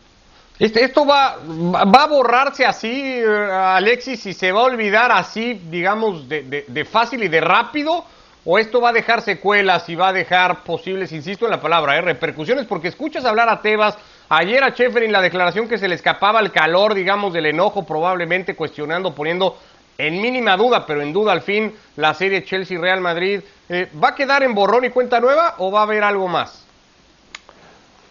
Este, 0.60 0.84
¿Esto 0.84 1.06
va, 1.06 1.38
va 1.46 2.04
a 2.04 2.08
borrarse 2.08 2.66
así, 2.66 2.90
eh, 2.92 3.26
Alexis, 3.26 4.26
y 4.26 4.34
se 4.34 4.52
va 4.52 4.62
a 4.62 4.64
olvidar 4.64 5.12
así, 5.12 5.62
digamos, 5.70 6.28
de, 6.28 6.88
fácil 6.90 7.24
y 7.24 7.28
de 7.28 7.42
rápido? 7.42 8.04
¿O 8.44 8.58
esto 8.58 8.82
va 8.82 8.90
a 8.90 8.94
dejar 8.94 9.22
secuelas 9.22 9.88
y 9.90 9.96
va 9.96 10.08
a 10.08 10.14
dejar 10.14 10.64
posibles, 10.64 11.12
insisto 11.12 11.46
en 11.46 11.52
la 11.52 11.62
palabra, 11.62 11.98
eh, 11.98 12.02
repercusiones? 12.02 12.66
Porque 12.66 12.88
escuchas 12.88 13.26
hablar 13.26 13.50
a 13.50 13.62
Tebas, 13.62 13.98
ayer 14.30 14.64
a 14.64 14.74
en 14.78 15.12
la 15.12 15.22
declaración 15.22 15.68
que 15.68 15.78
se 15.78 15.88
le 15.88 15.96
escapaba 15.96 16.40
el 16.40 16.52
calor, 16.52 16.94
digamos, 16.94 17.34
del 17.34 17.48
enojo, 17.48 17.86
probablemente 17.86 18.56
cuestionando, 18.56 19.14
poniendo 19.14 19.58
en 19.98 20.22
mínima 20.22 20.56
duda, 20.58 20.86
pero 20.86 21.02
en 21.02 21.14
duda 21.14 21.32
al 21.32 21.42
fin, 21.42 21.74
la 21.96 22.14
serie 22.14 22.44
Chelsea-Real 22.44 23.02
Madrid. 23.02 23.42
Eh, 23.70 23.90
¿Va 24.02 24.10
a 24.10 24.16
quedar 24.16 24.44
en 24.44 24.54
borrón 24.54 24.86
y 24.86 24.90
cuenta 24.90 25.20
nueva 25.20 25.56
o 25.58 25.72
va 25.72 25.80
a 25.80 25.84
haber 25.84 26.04
algo 26.04 26.28
más? 26.28 26.66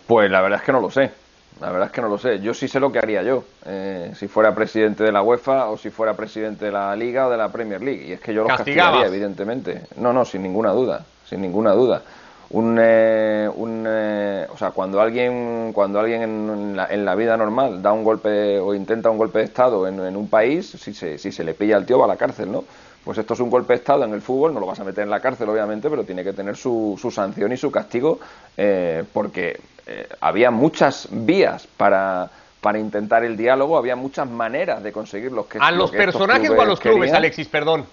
Pues 0.06 0.30
la 0.30 0.40
verdad 0.40 0.60
es 0.60 0.64
que 0.64 0.72
no 0.72 0.80
lo 0.80 0.90
sé. 0.90 1.10
La 1.60 1.70
verdad 1.70 1.86
es 1.86 1.92
que 1.92 2.02
no 2.02 2.08
lo 2.08 2.18
sé. 2.18 2.40
Yo 2.40 2.52
sí 2.52 2.68
sé 2.68 2.78
lo 2.80 2.92
que 2.92 2.98
haría 2.98 3.22
yo, 3.22 3.44
eh, 3.64 4.12
si 4.14 4.28
fuera 4.28 4.54
presidente 4.54 5.04
de 5.04 5.12
la 5.12 5.22
UEFA 5.22 5.68
o 5.68 5.78
si 5.78 5.88
fuera 5.88 6.14
presidente 6.14 6.66
de 6.66 6.72
la 6.72 6.94
Liga 6.94 7.28
o 7.28 7.30
de 7.30 7.36
la 7.38 7.48
Premier 7.48 7.80
League. 7.80 8.04
Y 8.06 8.12
es 8.12 8.20
que 8.20 8.34
yo 8.34 8.42
los 8.42 8.56
castigaría, 8.56 9.06
evidentemente. 9.06 9.82
No, 9.96 10.12
no, 10.12 10.24
sin 10.24 10.42
ninguna 10.42 10.72
duda, 10.72 11.06
sin 11.24 11.40
ninguna 11.40 11.72
duda 11.72 12.02
un, 12.50 12.78
eh, 12.80 13.48
un 13.54 13.84
eh, 13.88 14.46
o 14.52 14.56
sea, 14.56 14.70
cuando 14.70 15.00
alguien, 15.00 15.72
cuando 15.72 15.98
alguien 15.98 16.22
en, 16.22 16.76
la, 16.76 16.86
en, 16.86 17.04
la, 17.04 17.14
vida 17.14 17.36
normal 17.36 17.82
da 17.82 17.92
un 17.92 18.04
golpe 18.04 18.58
o 18.58 18.74
intenta 18.74 19.10
un 19.10 19.18
golpe 19.18 19.40
de 19.40 19.44
Estado 19.46 19.86
en, 19.88 19.98
en, 20.00 20.16
un 20.16 20.28
país, 20.28 20.76
si 20.78 20.94
se, 20.94 21.18
si 21.18 21.32
se 21.32 21.44
le 21.44 21.54
pilla 21.54 21.76
al 21.76 21.86
tío 21.86 21.98
va 21.98 22.04
a 22.04 22.08
la 22.08 22.16
cárcel, 22.16 22.52
¿no? 22.52 22.64
Pues 23.04 23.18
esto 23.18 23.34
es 23.34 23.40
un 23.40 23.50
golpe 23.50 23.72
de 23.72 23.78
Estado 23.78 24.04
en 24.04 24.12
el 24.14 24.22
fútbol, 24.22 24.54
no 24.54 24.60
lo 24.60 24.66
vas 24.66 24.80
a 24.80 24.84
meter 24.84 25.04
en 25.04 25.10
la 25.10 25.20
cárcel, 25.20 25.48
obviamente, 25.48 25.88
pero 25.88 26.04
tiene 26.04 26.24
que 26.24 26.32
tener 26.32 26.56
su, 26.56 26.98
su 27.00 27.10
sanción 27.10 27.52
y 27.52 27.56
su 27.56 27.70
castigo, 27.70 28.18
eh, 28.56 29.04
porque 29.12 29.60
había 30.20 30.50
muchas 30.50 31.08
vías 31.12 31.68
para, 31.76 32.28
para 32.60 32.80
intentar 32.80 33.22
el 33.22 33.36
diálogo, 33.36 33.78
había 33.78 33.94
muchas 33.94 34.28
maneras 34.28 34.82
de 34.82 34.90
conseguirlo. 34.90 35.46
¿A 35.60 35.70
los 35.70 35.92
personajes 35.92 36.50
o 36.50 36.60
a 36.60 36.64
los 36.64 36.80
clubes, 36.80 37.12
Alexis, 37.12 37.46
perdón? 37.46 37.86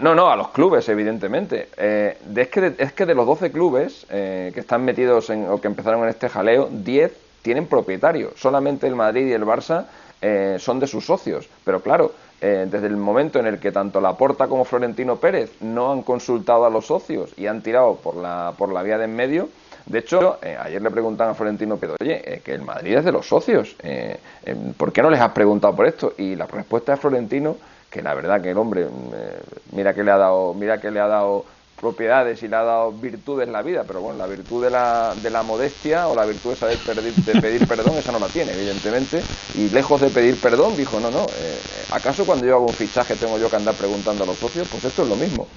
No, 0.00 0.14
no, 0.14 0.30
a 0.30 0.36
los 0.36 0.48
clubes, 0.48 0.88
evidentemente. 0.88 1.68
Eh, 1.76 2.18
es, 2.36 2.48
que 2.48 2.60
de, 2.60 2.74
es 2.78 2.92
que 2.92 3.06
de 3.06 3.14
los 3.14 3.26
12 3.26 3.52
clubes 3.52 4.06
eh, 4.10 4.50
que 4.52 4.60
están 4.60 4.84
metidos 4.84 5.30
en, 5.30 5.48
o 5.48 5.60
que 5.60 5.68
empezaron 5.68 6.02
en 6.02 6.08
este 6.08 6.28
jaleo, 6.28 6.68
10 6.70 7.12
tienen 7.42 7.66
propietario. 7.66 8.32
Solamente 8.36 8.86
el 8.86 8.96
Madrid 8.96 9.26
y 9.26 9.32
el 9.32 9.44
Barça 9.44 9.84
eh, 10.22 10.56
son 10.58 10.80
de 10.80 10.86
sus 10.86 11.04
socios. 11.04 11.46
Pero 11.64 11.80
claro, 11.80 12.12
eh, 12.40 12.66
desde 12.68 12.86
el 12.86 12.96
momento 12.96 13.38
en 13.38 13.46
el 13.46 13.58
que 13.58 13.70
tanto 13.70 14.00
Laporta 14.00 14.48
como 14.48 14.64
Florentino 14.64 15.16
Pérez 15.16 15.52
no 15.60 15.92
han 15.92 16.02
consultado 16.02 16.64
a 16.64 16.70
los 16.70 16.86
socios 16.86 17.34
y 17.36 17.46
han 17.46 17.60
tirado 17.60 17.96
por 17.96 18.16
la, 18.16 18.54
por 18.56 18.72
la 18.72 18.82
vía 18.82 18.96
de 18.96 19.04
en 19.04 19.14
medio, 19.14 19.50
de 19.84 19.98
hecho, 19.98 20.38
eh, 20.40 20.56
ayer 20.58 20.80
le 20.80 20.90
preguntaban 20.90 21.32
a 21.32 21.34
Florentino 21.34 21.76
Pérez, 21.76 21.96
oye, 22.00 22.40
que 22.42 22.54
el 22.54 22.62
Madrid 22.62 22.96
es 22.96 23.04
de 23.04 23.12
los 23.12 23.28
socios, 23.28 23.76
¿por 24.78 24.92
qué 24.94 25.02
no 25.02 25.10
les 25.10 25.20
has 25.20 25.32
preguntado 25.32 25.76
por 25.76 25.86
esto? 25.86 26.14
Y 26.16 26.36
la 26.36 26.46
respuesta 26.46 26.92
de 26.92 26.98
Florentino, 26.98 27.58
que 27.90 28.00
la 28.00 28.14
verdad 28.14 28.40
que 28.40 28.52
el 28.52 28.56
hombre, 28.56 28.86
mira 29.74 29.94
que 29.94 30.02
le 30.04 30.10
ha 30.10 30.16
dado, 30.18 30.54
mira 30.54 30.80
que 30.80 30.90
le 30.90 31.00
ha 31.00 31.06
dado 31.08 31.46
propiedades 31.74 32.42
y 32.42 32.48
le 32.48 32.56
ha 32.56 32.62
dado 32.62 32.92
virtudes 32.92 33.46
en 33.46 33.52
la 33.52 33.62
vida, 33.62 33.84
pero 33.86 34.00
bueno, 34.00 34.16
la 34.18 34.26
virtud 34.26 34.62
de 34.64 34.70
la, 34.70 35.14
de 35.16 35.30
la 35.30 35.42
modestia 35.42 36.08
o 36.08 36.14
la 36.14 36.24
virtud 36.24 36.50
de 36.50 36.56
saber 36.56 36.82
de 36.84 37.36
pedir 37.40 37.66
perdón, 37.68 37.98
esa 37.98 38.12
no 38.12 38.18
la 38.20 38.30
tiene, 38.30 38.52
evidentemente, 38.52 39.26
y 39.52 39.70
lejos 39.70 40.00
de 40.00 40.10
pedir 40.10 40.40
perdón, 40.40 40.76
dijo, 40.76 41.00
no, 41.00 41.10
no, 41.10 41.32
eh, 41.36 41.84
¿acaso 41.90 42.26
cuando 42.26 42.46
yo 42.46 42.54
hago 42.56 42.66
un 42.68 42.74
fichaje 42.74 43.16
tengo 43.16 43.38
yo 43.38 43.50
que 43.50 43.56
andar 43.56 43.76
preguntando 43.76 44.24
a 44.24 44.26
los 44.26 44.38
socios? 44.38 44.68
Pues 44.68 44.84
esto 44.84 45.02
es 45.02 45.08
lo 45.08 45.16
mismo. 45.16 45.50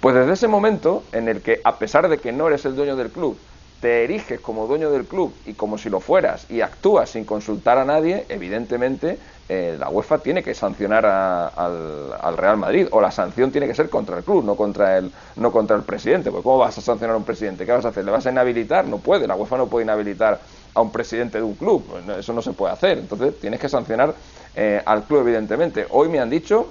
Pues 0.00 0.14
desde 0.14 0.32
ese 0.32 0.48
momento 0.48 1.08
en 1.12 1.28
el 1.28 1.42
que, 1.42 1.60
a 1.64 1.78
pesar 1.78 2.08
de 2.08 2.20
que 2.20 2.32
no 2.32 2.48
eres 2.48 2.64
el 2.64 2.74
dueño 2.74 2.96
del 2.96 3.12
club, 3.12 3.44
te 3.82 4.04
eriges 4.04 4.38
como 4.38 4.68
dueño 4.68 4.92
del 4.92 5.06
club 5.06 5.34
y 5.44 5.54
como 5.54 5.76
si 5.76 5.90
lo 5.90 5.98
fueras 5.98 6.46
y 6.48 6.60
actúas 6.60 7.10
sin 7.10 7.24
consultar 7.24 7.78
a 7.78 7.84
nadie, 7.84 8.24
evidentemente 8.28 9.18
eh, 9.48 9.76
la 9.76 9.88
UEFA 9.88 10.18
tiene 10.18 10.40
que 10.44 10.54
sancionar 10.54 11.04
al, 11.04 12.36
Real 12.36 12.58
Madrid 12.58 12.86
o 12.92 13.00
la 13.00 13.10
sanción 13.10 13.50
tiene 13.50 13.66
que 13.66 13.74
ser 13.74 13.90
contra 13.90 14.16
el 14.16 14.22
club, 14.22 14.44
no 14.44 14.54
contra 14.54 14.98
el, 14.98 15.10
no 15.34 15.50
contra 15.50 15.76
el 15.76 15.82
presidente. 15.82 16.30
Porque 16.30 16.44
¿cómo 16.44 16.58
vas 16.58 16.78
a 16.78 16.80
sancionar 16.80 17.14
a 17.14 17.18
un 17.18 17.24
presidente? 17.24 17.66
¿Qué 17.66 17.72
vas 17.72 17.84
a 17.84 17.88
hacer? 17.88 18.04
¿Le 18.04 18.12
vas 18.12 18.24
a 18.24 18.30
inhabilitar? 18.30 18.86
No 18.86 18.98
puede, 18.98 19.26
la 19.26 19.34
UEFA 19.34 19.56
no 19.56 19.66
puede 19.66 19.82
inhabilitar 19.84 20.38
a 20.74 20.80
un 20.80 20.92
presidente 20.92 21.38
de 21.38 21.44
un 21.44 21.54
club, 21.54 21.84
pues 21.84 22.18
eso 22.18 22.32
no 22.32 22.40
se 22.40 22.52
puede 22.52 22.72
hacer. 22.72 22.98
Entonces 22.98 23.40
tienes 23.40 23.58
que 23.58 23.68
sancionar 23.68 24.14
eh, 24.54 24.80
al 24.86 25.02
club, 25.02 25.22
evidentemente. 25.22 25.88
Hoy 25.90 26.08
me 26.08 26.20
han 26.20 26.30
dicho 26.30 26.68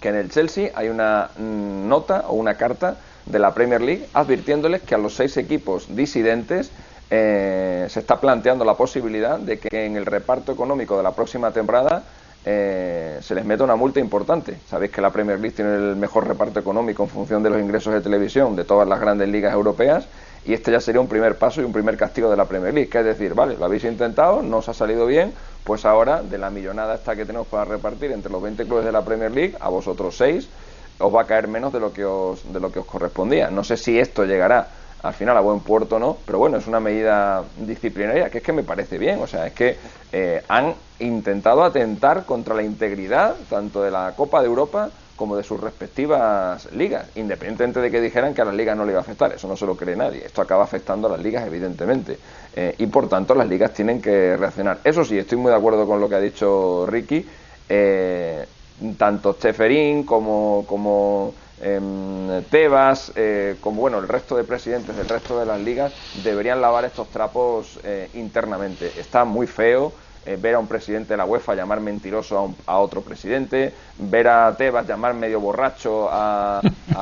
que 0.00 0.08
en 0.08 0.16
el 0.16 0.30
Chelsea 0.30 0.72
hay 0.74 0.88
una 0.88 1.30
mm, 1.38 1.88
nota 1.88 2.24
o 2.26 2.34
una 2.34 2.56
carta 2.56 2.96
de 3.30 3.38
la 3.38 3.52
Premier 3.52 3.80
League 3.80 4.06
advirtiéndoles 4.14 4.82
que 4.82 4.94
a 4.94 4.98
los 4.98 5.14
seis 5.14 5.36
equipos 5.36 5.86
disidentes 5.94 6.70
eh, 7.10 7.86
se 7.88 8.00
está 8.00 8.20
planteando 8.20 8.64
la 8.64 8.74
posibilidad 8.74 9.38
de 9.38 9.58
que 9.58 9.86
en 9.86 9.96
el 9.96 10.06
reparto 10.06 10.52
económico 10.52 10.96
de 10.96 11.02
la 11.02 11.12
próxima 11.12 11.50
temporada 11.50 12.02
eh, 12.44 13.18
se 13.20 13.34
les 13.34 13.44
meta 13.44 13.64
una 13.64 13.76
multa 13.76 14.00
importante. 14.00 14.58
Sabéis 14.68 14.92
que 14.92 15.00
la 15.00 15.10
Premier 15.10 15.38
League 15.40 15.56
tiene 15.56 15.74
el 15.74 15.96
mejor 15.96 16.26
reparto 16.26 16.60
económico 16.60 17.02
en 17.02 17.08
función 17.08 17.42
de 17.42 17.50
los 17.50 17.60
ingresos 17.60 17.92
de 17.92 18.00
televisión 18.00 18.56
de 18.56 18.64
todas 18.64 18.88
las 18.88 19.00
grandes 19.00 19.28
ligas 19.28 19.52
europeas 19.52 20.06
y 20.46 20.54
este 20.54 20.70
ya 20.70 20.80
sería 20.80 21.00
un 21.00 21.08
primer 21.08 21.36
paso 21.36 21.60
y 21.60 21.64
un 21.64 21.72
primer 21.72 21.96
castigo 21.96 22.30
de 22.30 22.36
la 22.36 22.46
Premier 22.46 22.72
League, 22.72 22.88
que 22.88 23.00
es 23.00 23.04
decir, 23.04 23.34
vale, 23.34 23.56
lo 23.58 23.64
habéis 23.64 23.84
intentado, 23.84 24.40
no 24.40 24.58
os 24.58 24.68
ha 24.68 24.74
salido 24.74 25.04
bien, 25.04 25.32
pues 25.64 25.84
ahora 25.84 26.22
de 26.22 26.38
la 26.38 26.48
millonada 26.48 26.94
esta 26.94 27.16
que 27.16 27.26
tenemos 27.26 27.48
para 27.48 27.64
repartir 27.64 28.12
entre 28.12 28.32
los 28.32 28.40
20 28.40 28.64
clubes 28.64 28.84
de 28.84 28.92
la 28.92 29.04
Premier 29.04 29.30
League, 29.30 29.56
a 29.60 29.68
vosotros 29.68 30.16
seis, 30.16 30.48
os 30.98 31.14
va 31.14 31.22
a 31.22 31.26
caer 31.26 31.48
menos 31.48 31.72
de 31.72 31.80
lo 31.80 31.92
que 31.92 32.04
os, 32.04 32.52
de 32.52 32.60
lo 32.60 32.70
que 32.70 32.80
os 32.80 32.86
correspondía. 32.86 33.50
No 33.50 33.64
sé 33.64 33.76
si 33.76 33.98
esto 33.98 34.24
llegará 34.24 34.68
al 35.02 35.14
final 35.14 35.36
a 35.36 35.40
buen 35.40 35.60
puerto 35.60 35.96
o 35.96 35.98
no, 35.98 36.18
pero 36.26 36.38
bueno, 36.38 36.56
es 36.56 36.66
una 36.66 36.80
medida 36.80 37.44
disciplinaria 37.56 38.30
que 38.30 38.38
es 38.38 38.44
que 38.44 38.52
me 38.52 38.64
parece 38.64 38.98
bien, 38.98 39.20
o 39.22 39.26
sea, 39.26 39.46
es 39.46 39.52
que 39.52 39.76
eh, 40.12 40.42
han 40.48 40.74
intentado 40.98 41.62
atentar 41.62 42.24
contra 42.24 42.54
la 42.54 42.62
integridad 42.62 43.36
tanto 43.48 43.82
de 43.82 43.90
la 43.90 44.14
Copa 44.16 44.40
de 44.40 44.46
Europa 44.46 44.90
como 45.14 45.36
de 45.36 45.42
sus 45.42 45.60
respectivas 45.60 46.70
ligas, 46.72 47.06
independientemente 47.16 47.80
de 47.80 47.90
que 47.90 48.00
dijeran 48.00 48.34
que 48.34 48.42
a 48.42 48.44
las 48.44 48.54
ligas 48.54 48.76
no 48.76 48.84
le 48.84 48.92
iba 48.92 49.00
a 49.00 49.02
afectar, 49.02 49.32
eso 49.32 49.48
no 49.48 49.56
se 49.56 49.66
lo 49.66 49.76
cree 49.76 49.96
nadie, 49.96 50.24
esto 50.24 50.42
acaba 50.42 50.62
afectando 50.64 51.08
a 51.08 51.12
las 51.12 51.20
ligas 51.20 51.44
evidentemente, 51.46 52.18
eh, 52.54 52.74
y 52.78 52.86
por 52.86 53.08
tanto 53.08 53.34
las 53.34 53.48
ligas 53.48 53.72
tienen 53.72 54.00
que 54.00 54.36
reaccionar. 54.36 54.78
Eso 54.84 55.04
sí, 55.04 55.18
estoy 55.18 55.38
muy 55.38 55.50
de 55.50 55.56
acuerdo 55.56 55.86
con 55.86 56.00
lo 56.00 56.08
que 56.08 56.14
ha 56.14 56.20
dicho 56.20 56.86
Ricky, 56.86 57.26
eh, 57.68 58.46
tanto 58.96 59.34
Cheferín 59.38 60.04
como, 60.04 60.64
como 60.68 61.34
em, 61.60 62.42
Tebas, 62.50 63.12
eh, 63.16 63.56
como 63.60 63.80
bueno, 63.80 63.98
el 63.98 64.08
resto 64.08 64.36
de 64.36 64.44
presidentes 64.44 64.96
del 64.96 65.08
resto 65.08 65.38
de 65.38 65.46
las 65.46 65.60
ligas 65.60 65.92
deberían 66.12 66.60
lavar 66.60 66.84
estos 66.84 67.08
trapos 67.10 67.78
eh, 67.82 68.08
internamente. 68.14 68.92
Está 68.96 69.24
muy 69.24 69.46
feo 69.46 69.92
eh, 70.28 70.36
ver 70.36 70.56
a 70.56 70.58
un 70.58 70.66
presidente 70.66 71.14
de 71.14 71.16
la 71.16 71.24
UEFA 71.24 71.54
llamar 71.54 71.80
mentiroso 71.80 72.54
a, 72.66 72.78
otro 72.78 73.00
presidente, 73.00 73.72
ver 73.98 74.28
a 74.28 74.54
Tebas 74.54 74.86
llamar 74.86 75.14
medio 75.14 75.40
borracho 75.40 76.06
a, 76.10 76.60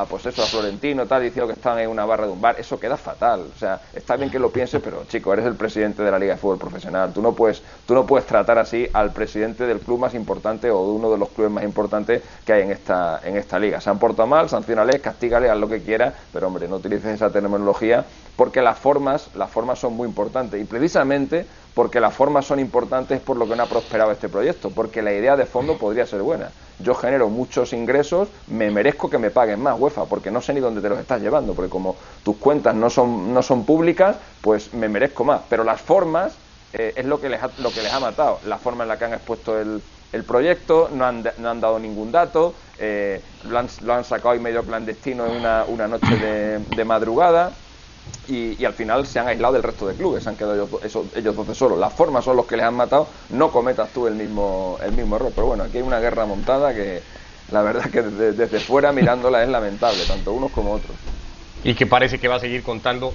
pues 0.09 0.27
eso, 0.27 0.45
a 0.45 0.47
Florentino, 0.47 1.07
tal, 1.07 1.23
diciendo 1.23 1.49
que 1.49 1.59
están 1.59 1.81
en 1.81 1.91
una 1.91 2.05
barra 2.05 2.27
de 2.27 2.33
un 2.33 2.41
bar, 2.41 2.55
eso 2.57 2.79
queda 2.79 2.97
fatal. 2.97 3.49
O 3.53 3.59
sea, 3.59 3.81
está 3.93 4.15
bien 4.15 4.31
que 4.31 4.39
lo 4.39 4.51
pienses, 4.51 4.81
pero 4.81 5.07
chico, 5.09 5.33
eres 5.33 5.45
el 5.45 5.57
presidente 5.57 6.05
de 6.05 6.11
la 6.13 6.21
Liga 6.21 6.35
de 6.35 6.39
Fútbol 6.39 6.59
Profesional. 6.59 7.13
Tú 7.13 7.21
no 7.21 7.33
puedes, 7.33 7.65
tú 7.85 7.95
no 7.95 8.07
puedes 8.07 8.29
tratar 8.29 8.59
así 8.59 8.89
al 8.93 9.13
presidente 9.13 9.67
del 9.67 9.81
club 9.81 9.99
más 9.99 10.15
importante 10.15 10.71
o 10.71 10.85
de 10.85 10.93
uno 10.93 11.11
de 11.11 11.19
los 11.19 11.31
clubes 11.31 11.51
más 11.51 11.65
importantes 11.65 12.23
que 12.45 12.53
hay 12.53 12.63
en 12.63 12.71
esta, 12.71 13.21
en 13.25 13.37
esta 13.37 13.59
liga. 13.59 13.81
Se 13.81 13.91
han 13.91 13.99
portado 13.99 14.29
mal, 14.29 14.49
sancionales, 14.49 15.01
castígale, 15.01 15.51
haz 15.51 15.59
lo 15.59 15.69
que 15.69 15.83
quiera, 15.83 16.15
pero 16.33 16.47
hombre, 16.47 16.69
no 16.69 16.77
utilices 16.77 17.13
esa 17.13 17.31
terminología 17.31 18.05
porque 18.37 18.63
las 18.63 18.79
formas, 18.79 19.31
las 19.35 19.51
formas 19.51 19.81
son 19.81 19.95
muy 19.95 20.07
importantes. 20.07 20.61
Y 20.61 20.65
precisamente 20.65 21.47
porque 21.77 22.01
las 22.01 22.15
formas 22.15 22.47
son 22.47 22.59
importantes 22.59 23.21
por 23.21 23.37
lo 23.37 23.47
que 23.47 23.55
no 23.55 23.65
ha 23.65 23.67
prosperado 23.67 24.11
este 24.11 24.31
proyecto, 24.31 24.71
porque 24.71 25.03
la 25.03 25.13
idea 25.13 25.37
de 25.37 25.45
fondo 25.45 25.77
podría 25.77 26.07
ser 26.07 26.23
buena. 26.23 26.49
Yo 26.79 26.95
genero 26.95 27.29
muchos 27.29 27.75
ingresos, 27.75 28.29
me 28.47 28.71
merezco 28.71 29.11
que 29.11 29.19
me 29.19 29.29
paguen 29.29 29.61
más, 29.61 29.79
UEFA, 29.79 30.07
porque 30.07 30.31
no 30.31 30.41
sé 30.41 30.55
ni 30.55 30.61
dónde 30.61 30.81
te 30.81 30.89
los 30.89 30.99
estás 30.99 31.21
llevando, 31.21 31.53
porque 31.53 31.69
como 31.69 31.95
tus 32.25 32.37
cuentas 32.37 32.75
no 32.75 32.89
son, 32.89 33.35
no 33.35 33.43
son 33.43 33.67
públicas, 33.67 34.17
pues 34.41 34.73
me 34.73 34.89
merezco 34.89 35.23
más. 35.25 35.43
Pero 35.51 35.65
las 35.65 35.79
formas 35.83 36.39
eh, 36.73 36.95
es 36.97 37.05
lo 37.05 37.21
que, 37.21 37.29
les 37.29 37.43
ha, 37.43 37.51
lo 37.59 37.71
que 37.71 37.83
les 37.83 37.93
ha 37.93 38.01
matado, 38.01 38.41
la 38.47 38.57
forma 38.57 38.85
en 38.85 38.89
la 38.89 38.97
que 38.97 39.05
han 39.05 39.13
expuesto 39.13 39.61
el, 39.61 39.83
el 40.13 40.25
proyecto, 40.25 40.89
no 40.91 41.05
han, 41.05 41.29
no 41.37 41.51
han 41.51 41.61
dado 41.61 41.79
ningún 41.79 42.11
dato, 42.11 42.55
eh, 42.79 43.21
lo, 43.51 43.59
han, 43.59 43.69
lo, 43.83 43.93
han, 43.93 44.05
sacado 44.05 44.35
y 44.35 44.41
medio 44.41 44.65
clandestino 44.65 45.27
en 45.27 45.33
una, 45.33 45.67
una 45.69 45.87
noche 45.87 46.17
de, 46.17 46.59
de 46.75 46.85
madrugada 46.87 47.53
y, 48.29 48.65
al 48.65 48.75
final 48.75 49.07
se 49.07 49.19
han 49.19 49.29
aislado 49.29 49.55
del 49.55 49.63
resto 49.63 49.87
de 49.87 49.95
clubes, 49.95 50.25
se 50.25 50.29
han 50.29 50.37
quedado 50.37 50.55
ellos, 50.55 50.69
esos, 50.83 51.07
ellos 51.15 51.37
doce 51.37 51.55
solos. 51.55 51.79
Las 51.79 51.93
formas 51.93 52.25
son 52.25 52.37
los 52.37 52.47
que 52.47 52.57
les 52.57 52.65
han 52.65 52.75
matado, 52.75 53.09
no 53.31 53.51
cometas 53.51 53.91
tú 53.91 54.07
el 54.07 54.15
mismo, 54.15 54.79
el 54.83 54.93
mismo 54.93 55.17
error. 55.17 55.33
Pero 55.35 55.47
bueno, 55.47 55.65
aquí 55.65 55.79
hay 55.79 55.83
una 55.83 56.01
guerra 56.01 56.27
montada 56.27 56.75
que 56.75 57.03
la 57.53 57.63
verdad 57.63 57.91
que 57.91 58.03
desde, 58.03 58.33
desde 58.33 58.61
fuera 58.61 58.93
mirándola 58.93 59.43
es 59.43 59.49
lamentable, 59.49 60.05
tanto 60.07 60.33
unos 60.33 60.51
como 60.51 60.73
otros. 60.73 60.97
Y 61.63 61.75
que 61.75 61.87
parece 61.87 62.19
que 62.19 62.29
va 62.29 62.37
a 62.37 62.41
seguir 62.41 62.63
contando 62.63 63.13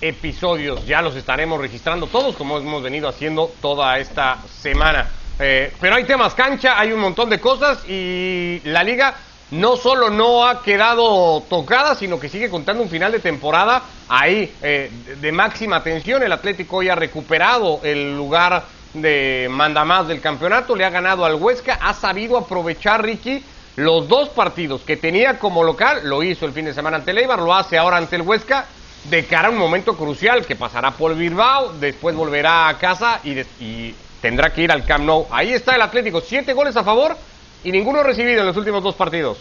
episodios, 0.00 0.86
ya 0.86 1.02
los 1.02 1.14
estaremos 1.14 1.60
registrando 1.60 2.06
todos 2.06 2.34
como 2.36 2.56
hemos 2.58 2.82
venido 2.82 3.08
haciendo 3.08 3.52
toda 3.60 3.98
esta 3.98 4.38
semana. 4.62 5.08
Eh, 5.38 5.72
pero 5.80 5.94
hay 5.96 6.04
temas 6.04 6.34
cancha, 6.34 6.78
hay 6.78 6.92
un 6.92 7.00
montón 7.00 7.30
de 7.30 7.40
cosas 7.40 7.86
y 7.88 8.60
la 8.64 8.82
liga 8.82 9.14
no 9.50 9.76
solo 9.76 10.10
no 10.10 10.46
ha 10.46 10.62
quedado 10.62 11.42
tocada, 11.48 11.94
sino 11.94 12.20
que 12.20 12.28
sigue 12.28 12.50
contando 12.50 12.82
un 12.82 12.88
final 12.88 13.12
de 13.12 13.18
temporada 13.18 13.82
ahí 14.08 14.54
eh, 14.62 14.90
de 15.20 15.32
máxima 15.32 15.82
tensión. 15.82 16.22
El 16.22 16.32
Atlético 16.32 16.78
hoy 16.78 16.88
ha 16.88 16.94
recuperado 16.94 17.80
el 17.82 18.16
lugar 18.16 18.64
de 18.94 19.48
mandamás 19.50 20.08
del 20.08 20.20
campeonato, 20.20 20.74
le 20.74 20.84
ha 20.84 20.90
ganado 20.90 21.24
al 21.24 21.36
Huesca, 21.36 21.78
ha 21.80 21.94
sabido 21.94 22.36
aprovechar 22.36 23.02
Ricky 23.02 23.42
los 23.76 24.08
dos 24.08 24.28
partidos 24.30 24.82
que 24.82 24.96
tenía 24.96 25.38
como 25.38 25.62
local, 25.62 26.00
lo 26.04 26.22
hizo 26.22 26.44
el 26.44 26.52
fin 26.52 26.64
de 26.64 26.74
semana 26.74 26.96
ante 26.96 27.12
el 27.12 27.18
Eibar, 27.18 27.38
lo 27.38 27.54
hace 27.54 27.78
ahora 27.78 27.96
ante 27.96 28.16
el 28.16 28.22
Huesca, 28.22 28.66
de 29.04 29.24
cara 29.24 29.48
a 29.48 29.50
un 29.50 29.58
momento 29.58 29.96
crucial 29.96 30.44
que 30.44 30.56
pasará 30.56 30.90
por 30.90 31.14
Bilbao, 31.14 31.72
después 31.74 32.14
volverá 32.14 32.68
a 32.68 32.78
casa 32.78 33.20
y, 33.24 33.38
y 33.60 33.94
tendrá 34.20 34.52
que 34.52 34.62
ir 34.62 34.72
al 34.72 34.84
Camp 34.84 35.04
Nou. 35.04 35.26
Ahí 35.30 35.52
está 35.52 35.76
el 35.76 35.82
Atlético, 35.82 36.20
siete 36.20 36.52
goles 36.52 36.76
a 36.76 36.84
favor 36.84 37.16
y 37.64 37.72
ninguno 37.72 38.02
recibido 38.02 38.40
en 38.40 38.46
los 38.46 38.56
últimos 38.56 38.82
dos 38.82 38.94
partidos. 38.94 39.38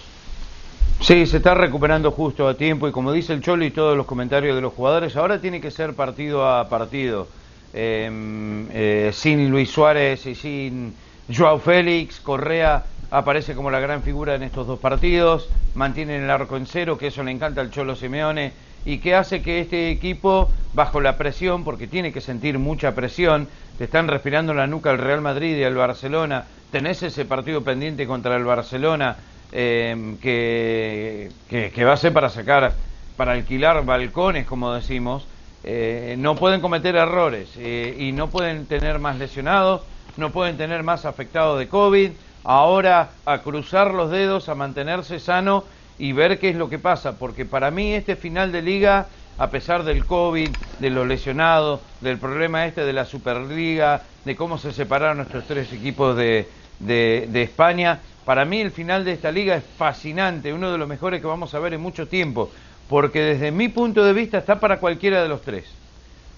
Sí, 1.02 1.26
se 1.26 1.38
está 1.38 1.54
recuperando 1.54 2.12
justo 2.12 2.48
a 2.48 2.56
tiempo 2.56 2.88
y 2.88 2.92
como 2.92 3.14
dice 3.14 3.34
el 3.34 3.42
Cholo 3.42 3.64
y 3.64 3.72
todos 3.72 3.96
los 3.96 4.06
comentarios 4.06 4.56
de 4.56 4.62
los 4.62 4.74
jugadores, 4.74 5.16
ahora 5.16 5.40
tiene 5.40 5.62
que 5.62 5.72
ser 5.72 5.94
partido 5.94 6.48
a 6.48 6.68
partido. 6.68 7.28
Em, 7.74 8.68
eh, 8.72 9.12
sin 9.14 9.50
Luis 9.50 9.70
Suárez 9.70 10.26
y 10.26 10.36
sin 10.36 10.94
Joao 11.34 11.60
Félix, 11.60 12.20
Correa 12.20 12.84
aparece 13.12 13.56
como 13.56 13.72
la 13.72 13.80
gran 13.80 14.04
figura 14.04 14.36
en 14.36 14.44
estos 14.44 14.68
dos 14.68 14.80
partidos, 14.80 15.48
mantienen 15.76 16.24
el 16.24 16.30
arco 16.30 16.58
en 16.58 16.66
cero, 16.66 16.98
que 16.98 17.08
eso 17.08 17.24
le 17.24 17.32
encanta 17.32 17.62
al 17.62 17.72
Cholo 17.72 17.96
Simeone 17.96 18.52
y 18.86 19.00
que 19.00 19.16
hace 19.16 19.42
que 19.42 19.60
este 19.60 19.92
equipo, 19.92 20.50
bajo 20.74 21.02
la 21.02 21.18
presión, 21.18 21.64
porque 21.64 21.88
tiene 21.88 22.14
que 22.14 22.22
sentir 22.22 22.60
mucha 22.60 22.96
presión, 22.96 23.48
te 23.78 23.86
están 23.86 24.08
respirando 24.08 24.54
la 24.54 24.68
nuca 24.68 24.92
el 24.92 24.98
Real 24.98 25.22
Madrid 25.22 25.58
y 25.58 25.64
el 25.64 25.76
Barcelona, 25.76 26.46
tenés 26.72 27.04
ese 27.04 27.26
partido 27.26 27.64
pendiente 27.64 28.06
contra 28.06 28.36
el 28.36 28.44
Barcelona 28.44 29.18
eh, 29.52 30.16
que, 30.22 31.32
que, 31.50 31.86
va 31.86 31.94
a 31.94 31.98
ser 31.98 32.14
para 32.14 32.30
sacar, 32.30 32.74
para 33.18 33.34
alquilar 33.34 33.84
balcones, 33.86 34.46
como 34.46 34.74
decimos, 34.74 35.26
eh, 35.64 36.16
no 36.18 36.36
pueden 36.36 36.62
cometer 36.62 36.96
errores 36.96 37.50
eh, 37.58 37.96
y 37.98 38.12
no 38.12 38.30
pueden 38.30 38.66
tener 38.66 39.00
más 39.00 39.18
lesionados, 39.18 39.82
no 40.18 40.32
pueden 40.32 40.58
tener 40.58 40.84
más 40.84 41.06
afectados 41.06 41.60
de 41.60 41.68
COVID. 41.68 42.12
Ahora 42.44 43.12
a 43.26 43.40
cruzar 43.40 43.94
los 43.94 44.12
dedos, 44.12 44.48
a 44.48 44.56
mantenerse 44.56 45.20
sano 45.20 45.66
y 46.00 46.14
ver 46.14 46.40
qué 46.40 46.50
es 46.50 46.56
lo 46.56 46.70
que 46.70 46.80
pasa, 46.80 47.20
porque 47.20 47.46
para 47.46 47.70
mí 47.70 47.94
este 47.94 48.16
final 48.16 48.52
de 48.52 48.62
liga 48.62 49.08
a 49.40 49.50
pesar 49.50 49.84
del 49.84 50.06
COVID, 50.06 50.50
de 50.80 50.90
los 50.90 51.08
lesionados, 51.08 51.80
del 52.02 52.18
problema 52.18 52.66
este 52.66 52.84
de 52.84 52.92
la 52.92 53.06
Superliga, 53.06 54.04
de 54.26 54.36
cómo 54.36 54.58
se 54.58 54.74
separaron 54.74 55.18
nuestros 55.18 55.46
tres 55.46 55.72
equipos 55.72 56.16
de, 56.18 56.46
de, 56.80 57.42
España. 57.42 58.00
Para 58.26 58.44
mí 58.44 58.60
el 58.60 58.72
final 58.72 59.06
de 59.06 59.14
esta 59.14 59.32
liga 59.32 59.56
es 59.56 59.64
fascinante, 59.78 60.52
uno 60.54 60.72
de 60.72 60.78
los 60.78 60.90
mejores 60.90 61.22
que 61.22 61.28
vamos 61.28 61.54
a 61.54 61.60
ver 61.60 61.74
en 61.74 61.82
mucho 61.82 62.06
tiempo, 62.08 62.52
porque 62.90 63.22
desde 63.22 63.52
mi 63.52 63.70
punto 63.70 64.04
de 64.04 64.12
vista 64.12 64.40
está 64.40 64.60
para 64.60 64.80
cualquiera 64.80 65.24
de 65.24 65.30
los 65.30 65.42
tres. 65.42 65.66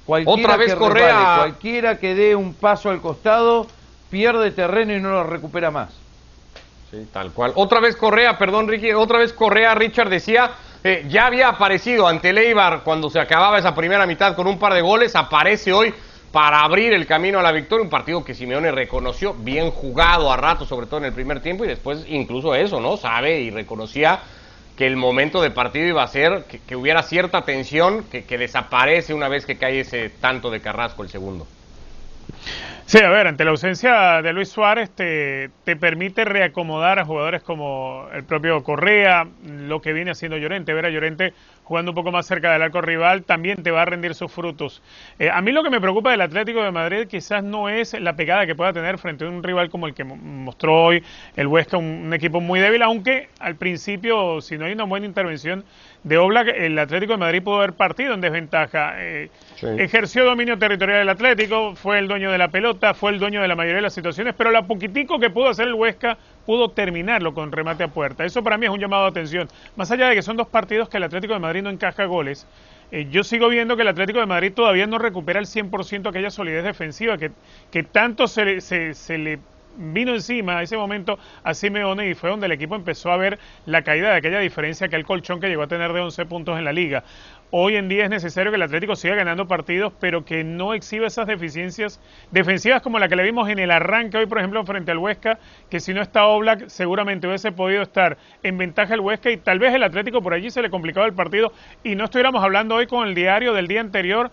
Cualquiera 0.05 0.39
Otra 0.39 0.57
vez 0.57 0.73
que 0.73 0.79
Correa... 0.79 1.35
cualquiera 1.37 1.97
que 1.97 2.13
dé 2.13 2.35
un 2.35 2.53
paso 2.53 2.91
al 2.91 3.01
costado, 3.01 3.65
pierde 4.11 4.51
terreno 4.51 4.93
y 4.93 4.99
no 4.99 5.09
lo 5.09 5.23
recupera 5.23 5.71
más. 5.71 5.89
Sí, 6.91 7.07
tal 7.11 7.31
cual. 7.31 7.53
Otra 7.55 7.79
vez 7.79 7.95
Correa, 7.95 8.37
perdón 8.37 8.67
Ricky, 8.67 8.91
otra 8.91 9.17
vez 9.17 9.31
Correa, 9.31 9.73
Richard 9.73 10.09
decía, 10.09 10.51
eh, 10.83 11.05
ya 11.07 11.27
había 11.27 11.47
aparecido 11.47 12.05
ante 12.05 12.33
Leibar 12.33 12.83
cuando 12.83 13.09
se 13.09 13.19
acababa 13.19 13.57
esa 13.57 13.73
primera 13.73 14.05
mitad 14.05 14.35
con 14.35 14.45
un 14.45 14.59
par 14.59 14.73
de 14.73 14.81
goles, 14.81 15.15
aparece 15.15 15.71
hoy 15.71 15.93
para 16.33 16.61
abrir 16.61 16.91
el 16.93 17.07
camino 17.07 17.39
a 17.39 17.43
la 17.43 17.53
victoria, 17.53 17.83
un 17.83 17.89
partido 17.89 18.23
que 18.23 18.33
Simeone 18.33 18.71
reconoció 18.71 19.33
bien 19.33 19.71
jugado 19.71 20.31
a 20.31 20.37
rato, 20.37 20.65
sobre 20.65 20.87
todo 20.87 20.99
en 20.99 21.05
el 21.05 21.13
primer 21.13 21.41
tiempo, 21.41 21.63
y 21.63 21.67
después 21.67 22.05
incluso 22.09 22.55
eso, 22.55 22.81
¿no? 22.81 22.97
Sabe 22.97 23.39
y 23.39 23.51
reconocía 23.51 24.19
que 24.75 24.85
el 24.85 24.97
momento 24.97 25.41
de 25.41 25.51
partido 25.51 25.87
iba 25.87 26.03
a 26.03 26.07
ser 26.07 26.45
que, 26.45 26.75
hubiera 26.75 27.03
cierta 27.03 27.43
tensión 27.43 28.03
que, 28.11 28.25
que 28.25 28.37
desaparece 28.37 29.13
una 29.13 29.29
vez 29.29 29.45
que 29.45 29.57
cae 29.57 29.81
ese 29.81 30.09
tanto 30.09 30.49
de 30.49 30.59
Carrasco 30.59 31.03
el 31.03 31.09
segundo. 31.09 31.47
Sí, 32.91 32.97
a 32.97 33.09
ver, 33.09 33.25
ante 33.25 33.45
la 33.45 33.51
ausencia 33.51 34.21
de 34.21 34.33
Luis 34.33 34.49
Suárez 34.49 34.91
te, 34.91 35.49
te, 35.63 35.77
permite 35.77 36.25
reacomodar 36.25 36.99
a 36.99 37.05
jugadores 37.05 37.41
como 37.41 38.09
el 38.13 38.25
propio 38.25 38.61
Correa, 38.65 39.29
lo 39.45 39.81
que 39.81 39.93
viene 39.93 40.11
haciendo 40.11 40.37
Llorente. 40.37 40.73
Ver 40.73 40.87
a 40.87 40.89
Llorente 40.89 41.33
jugando 41.71 41.91
un 41.91 41.95
poco 41.95 42.11
más 42.11 42.25
cerca 42.25 42.51
del 42.51 42.61
arco 42.63 42.81
rival 42.81 43.23
también 43.23 43.63
te 43.63 43.71
va 43.71 43.83
a 43.83 43.85
rendir 43.85 44.13
sus 44.13 44.29
frutos. 44.29 44.81
Eh, 45.19 45.29
a 45.29 45.41
mí 45.41 45.53
lo 45.53 45.63
que 45.63 45.69
me 45.69 45.79
preocupa 45.79 46.11
del 46.11 46.19
Atlético 46.19 46.61
de 46.61 46.71
Madrid 46.71 47.07
quizás 47.07 47.45
no 47.45 47.69
es 47.69 47.97
la 47.97 48.17
pegada 48.17 48.45
que 48.45 48.55
pueda 48.55 48.73
tener 48.73 48.97
frente 48.97 49.23
a 49.23 49.29
un 49.29 49.41
rival 49.41 49.69
como 49.69 49.87
el 49.87 49.93
que 49.93 50.03
mostró 50.03 50.83
hoy 50.83 51.01
el 51.37 51.47
Huesca, 51.47 51.77
un, 51.77 52.13
equipo 52.13 52.41
muy 52.41 52.59
débil, 52.59 52.81
aunque 52.81 53.29
al 53.39 53.55
principio, 53.55 54.41
si 54.41 54.57
no 54.57 54.65
hay 54.65 54.73
una 54.73 54.83
buena 54.83 55.05
intervención 55.05 55.63
de 56.03 56.17
Oblak, 56.17 56.47
el 56.47 56.79
Atlético 56.79 57.13
de 57.13 57.17
Madrid 57.19 57.43
pudo 57.43 57.57
haber 57.57 57.73
partido 57.73 58.13
en 58.13 58.21
desventaja. 58.21 58.93
Eh, 58.97 59.29
ejerció 59.77 60.25
dominio 60.25 60.57
territorial 60.57 60.99
del 60.99 61.09
Atlético, 61.09 61.75
fue 61.75 61.99
el 61.99 62.07
dueño 62.07 62.31
de 62.31 62.39
la 62.39 62.47
pelota, 62.47 62.93
fue 62.95 63.11
el 63.11 63.19
dueño 63.19 63.41
de 63.41 63.47
la 63.47 63.55
mayoría 63.55 63.77
de 63.77 63.81
las 63.83 63.93
situaciones, 63.93 64.33
pero 64.35 64.49
la 64.49 64.63
poquitico 64.63 65.19
que 65.19 65.29
pudo 65.29 65.49
hacer 65.49 65.67
el 65.67 65.75
Huesca 65.75 66.17
pudo 66.45 66.69
terminarlo 66.69 67.33
con 67.35 67.51
remate 67.51 67.83
a 67.83 67.87
puerta. 67.87 68.25
Eso 68.25 68.43
para 68.43 68.57
mí 68.57 68.65
es 68.65 68.71
un 68.71 68.79
llamado 68.79 69.03
de 69.03 69.09
atención. 69.09 69.47
Más 69.75 69.91
allá 69.91 70.07
de 70.07 70.15
que 70.15 70.23
son 70.23 70.37
dos 70.37 70.47
partidos 70.47 70.89
que 70.89 70.97
el 70.97 71.03
Atlético 71.03 71.33
de 71.33 71.39
Madrid 71.39 71.61
no 71.61 71.69
encaja 71.69 72.05
goles, 72.05 72.47
eh, 72.91 73.07
yo 73.11 73.23
sigo 73.23 73.47
viendo 73.47 73.75
que 73.75 73.83
el 73.83 73.87
Atlético 73.87 74.19
de 74.19 74.25
Madrid 74.25 74.53
todavía 74.53 74.87
no 74.87 74.97
recupera 74.97 75.39
al 75.39 75.45
100% 75.45 76.09
aquella 76.09 76.31
solidez 76.31 76.63
defensiva 76.63 77.17
que, 77.19 77.31
que 77.69 77.83
tanto 77.83 78.27
se, 78.27 78.59
se, 78.61 78.95
se 78.95 79.17
le 79.19 79.39
vino 79.77 80.13
encima 80.13 80.57
a 80.57 80.63
ese 80.63 80.77
momento 80.77 81.17
a 81.43 81.53
Simeone 81.53 82.09
y 82.09 82.13
fue 82.13 82.29
donde 82.29 82.45
el 82.45 82.51
equipo 82.51 82.75
empezó 82.75 83.11
a 83.11 83.17
ver 83.17 83.39
la 83.65 83.83
caída 83.83 84.09
de 84.09 84.15
aquella 84.15 84.39
diferencia 84.39 84.87
que 84.87 84.95
el 84.95 85.05
colchón 85.05 85.39
que 85.39 85.47
llegó 85.47 85.63
a 85.63 85.67
tener 85.67 85.93
de 85.93 86.01
11 86.01 86.25
puntos 86.25 86.57
en 86.57 86.65
la 86.65 86.73
liga. 86.73 87.03
Hoy 87.53 87.75
en 87.75 87.89
día 87.89 88.05
es 88.05 88.09
necesario 88.09 88.49
que 88.49 88.55
el 88.55 88.61
Atlético 88.61 88.95
siga 88.95 89.15
ganando 89.15 89.45
partidos, 89.45 89.91
pero 89.99 90.23
que 90.23 90.41
no 90.41 90.73
exhiba 90.73 91.07
esas 91.07 91.27
deficiencias 91.27 91.99
defensivas 92.31 92.81
como 92.81 92.97
la 92.97 93.09
que 93.09 93.17
le 93.17 93.23
vimos 93.23 93.49
en 93.49 93.59
el 93.59 93.71
arranque 93.71 94.17
hoy, 94.17 94.25
por 94.25 94.37
ejemplo, 94.37 94.63
frente 94.65 94.91
al 94.91 94.99
Huesca, 94.99 95.37
que 95.69 95.81
si 95.81 95.93
no 95.93 96.01
está 96.01 96.27
Oblak, 96.27 96.69
seguramente 96.69 97.27
hubiese 97.27 97.51
podido 97.51 97.81
estar 97.81 98.17
en 98.41 98.57
ventaja 98.57 98.93
el 98.93 99.01
Huesca 99.01 99.31
y 99.31 99.35
tal 99.35 99.59
vez 99.59 99.73
el 99.73 99.83
Atlético 99.83 100.21
por 100.21 100.33
allí 100.33 100.49
se 100.49 100.61
le 100.61 100.69
complicaba 100.69 101.05
el 101.05 101.13
partido 101.13 101.51
y 101.83 101.95
no 101.95 102.05
estuviéramos 102.05 102.41
hablando 102.41 102.75
hoy 102.75 102.87
con 102.87 103.05
el 103.05 103.15
diario 103.15 103.53
del 103.53 103.67
día 103.67 103.81
anterior 103.81 104.31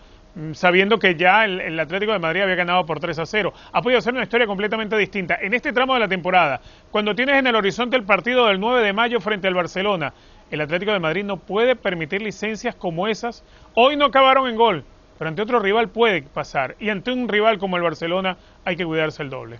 sabiendo 0.53 0.99
que 0.99 1.15
ya 1.15 1.45
el, 1.45 1.79
Atlético 1.79 2.13
de 2.13 2.19
Madrid 2.19 2.41
había 2.41 2.55
ganado 2.55 2.85
por 2.85 2.99
3 2.99 3.19
a 3.19 3.25
0. 3.25 3.53
Ha 3.71 3.81
podido 3.81 4.01
ser 4.01 4.13
una 4.13 4.23
historia 4.23 4.47
completamente 4.47 4.95
distinta. 4.97 5.37
En 5.41 5.53
este 5.53 5.73
tramo 5.73 5.93
de 5.93 5.99
la 5.99 6.07
temporada, 6.07 6.61
cuando 6.91 7.15
tienes 7.15 7.35
en 7.37 7.47
el 7.47 7.55
horizonte 7.55 7.95
el 7.95 8.03
partido 8.03 8.47
del 8.47 8.59
9 8.59 8.83
de 8.83 8.93
mayo 8.93 9.19
frente 9.19 9.47
al 9.47 9.53
Barcelona, 9.53 10.13
el 10.51 10.61
Atlético 10.61 10.91
de 10.91 10.99
Madrid 10.99 11.23
no 11.23 11.37
puede 11.37 11.75
permitir 11.75 12.21
licencias 12.21 12.75
como 12.75 13.07
esas. 13.07 13.43
Hoy 13.73 13.95
no 13.95 14.05
acabaron 14.05 14.47
en 14.49 14.55
gol, 14.55 14.83
pero 15.17 15.29
ante 15.29 15.41
otro 15.41 15.59
rival 15.59 15.89
puede 15.89 16.21
pasar. 16.23 16.75
Y 16.79 16.89
ante 16.89 17.11
un 17.11 17.27
rival 17.27 17.59
como 17.59 17.77
el 17.77 17.83
Barcelona 17.83 18.37
hay 18.65 18.75
que 18.75 18.85
cuidarse 18.85 19.23
el 19.23 19.29
doble. 19.29 19.59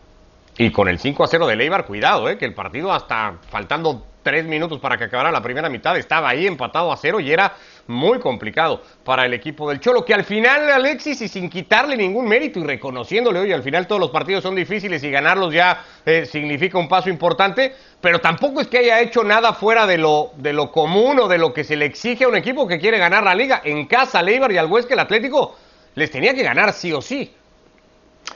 Y 0.58 0.72
con 0.72 0.90
el 0.90 1.00
5 1.00 1.24
a 1.24 1.28
0 1.28 1.48
de 1.48 1.56
Leibar, 1.56 1.86
cuidado, 1.86 2.30
eh, 2.30 2.38
que 2.38 2.46
el 2.46 2.54
partido 2.54 2.92
hasta 2.92 3.36
faltando 3.50 4.04
tres 4.24 4.46
minutos 4.46 4.80
para 4.80 4.98
que 4.98 5.06
acabara 5.06 5.32
la 5.32 5.42
primera 5.42 5.70
mitad 5.70 5.98
estaba 5.98 6.30
ahí 6.30 6.46
empatado 6.46 6.92
a 6.92 6.98
cero 6.98 7.20
y 7.20 7.32
era 7.32 7.54
muy 7.90 8.20
complicado 8.20 8.82
para 9.04 9.26
el 9.26 9.34
equipo 9.34 9.68
del 9.68 9.80
Cholo, 9.80 10.06
que 10.06 10.14
al 10.14 10.24
final 10.24 10.70
Alexis 10.70 11.22
y 11.22 11.28
sin 11.28 11.50
quitarle 11.50 11.98
ningún 11.98 12.28
mérito 12.28 12.60
y 12.60 12.64
reconociéndole, 12.64 13.40
oye, 13.40 13.54
al 13.54 13.64
final 13.64 13.88
todos 13.88 14.00
los 14.00 14.12
partidos 14.12 14.44
son 14.44 14.56
difíciles 14.56 15.04
y 15.04 15.10
ganarlos 15.10 15.54
ya 15.54 15.84
eh, 16.06 16.26
significa 16.26 16.78
un 16.78 16.88
paso 16.88 17.10
importante, 17.10 17.74
pero 18.00 18.22
tampoco 18.22 18.62
es 18.62 18.68
que 18.68 18.78
haya 18.78 19.02
hecho 19.02 19.24
nada 19.24 19.54
fuera 19.54 19.88
de 19.88 19.98
lo, 19.98 20.32
de 20.38 20.54
lo 20.54 20.72
común 20.72 21.20
o 21.20 21.28
de 21.28 21.40
lo 21.40 21.52
que 21.52 21.64
se 21.64 21.76
le 21.76 21.86
exige 21.86 22.26
a 22.26 22.28
un 22.28 22.36
equipo 22.36 22.68
que 22.68 22.80
quiere 22.80 23.00
ganar 23.00 23.24
la 23.24 23.34
liga. 23.34 23.62
En 23.64 23.88
casa, 23.88 24.22
Leibar 24.22 24.52
y 24.52 24.58
al 24.58 24.68
Huesca, 24.68 24.94
el 24.94 25.00
Atlético 25.00 25.56
les 25.96 26.12
tenía 26.12 26.34
que 26.34 26.44
ganar 26.44 26.74
sí 26.74 26.94
o 26.94 27.02
sí. 27.02 27.34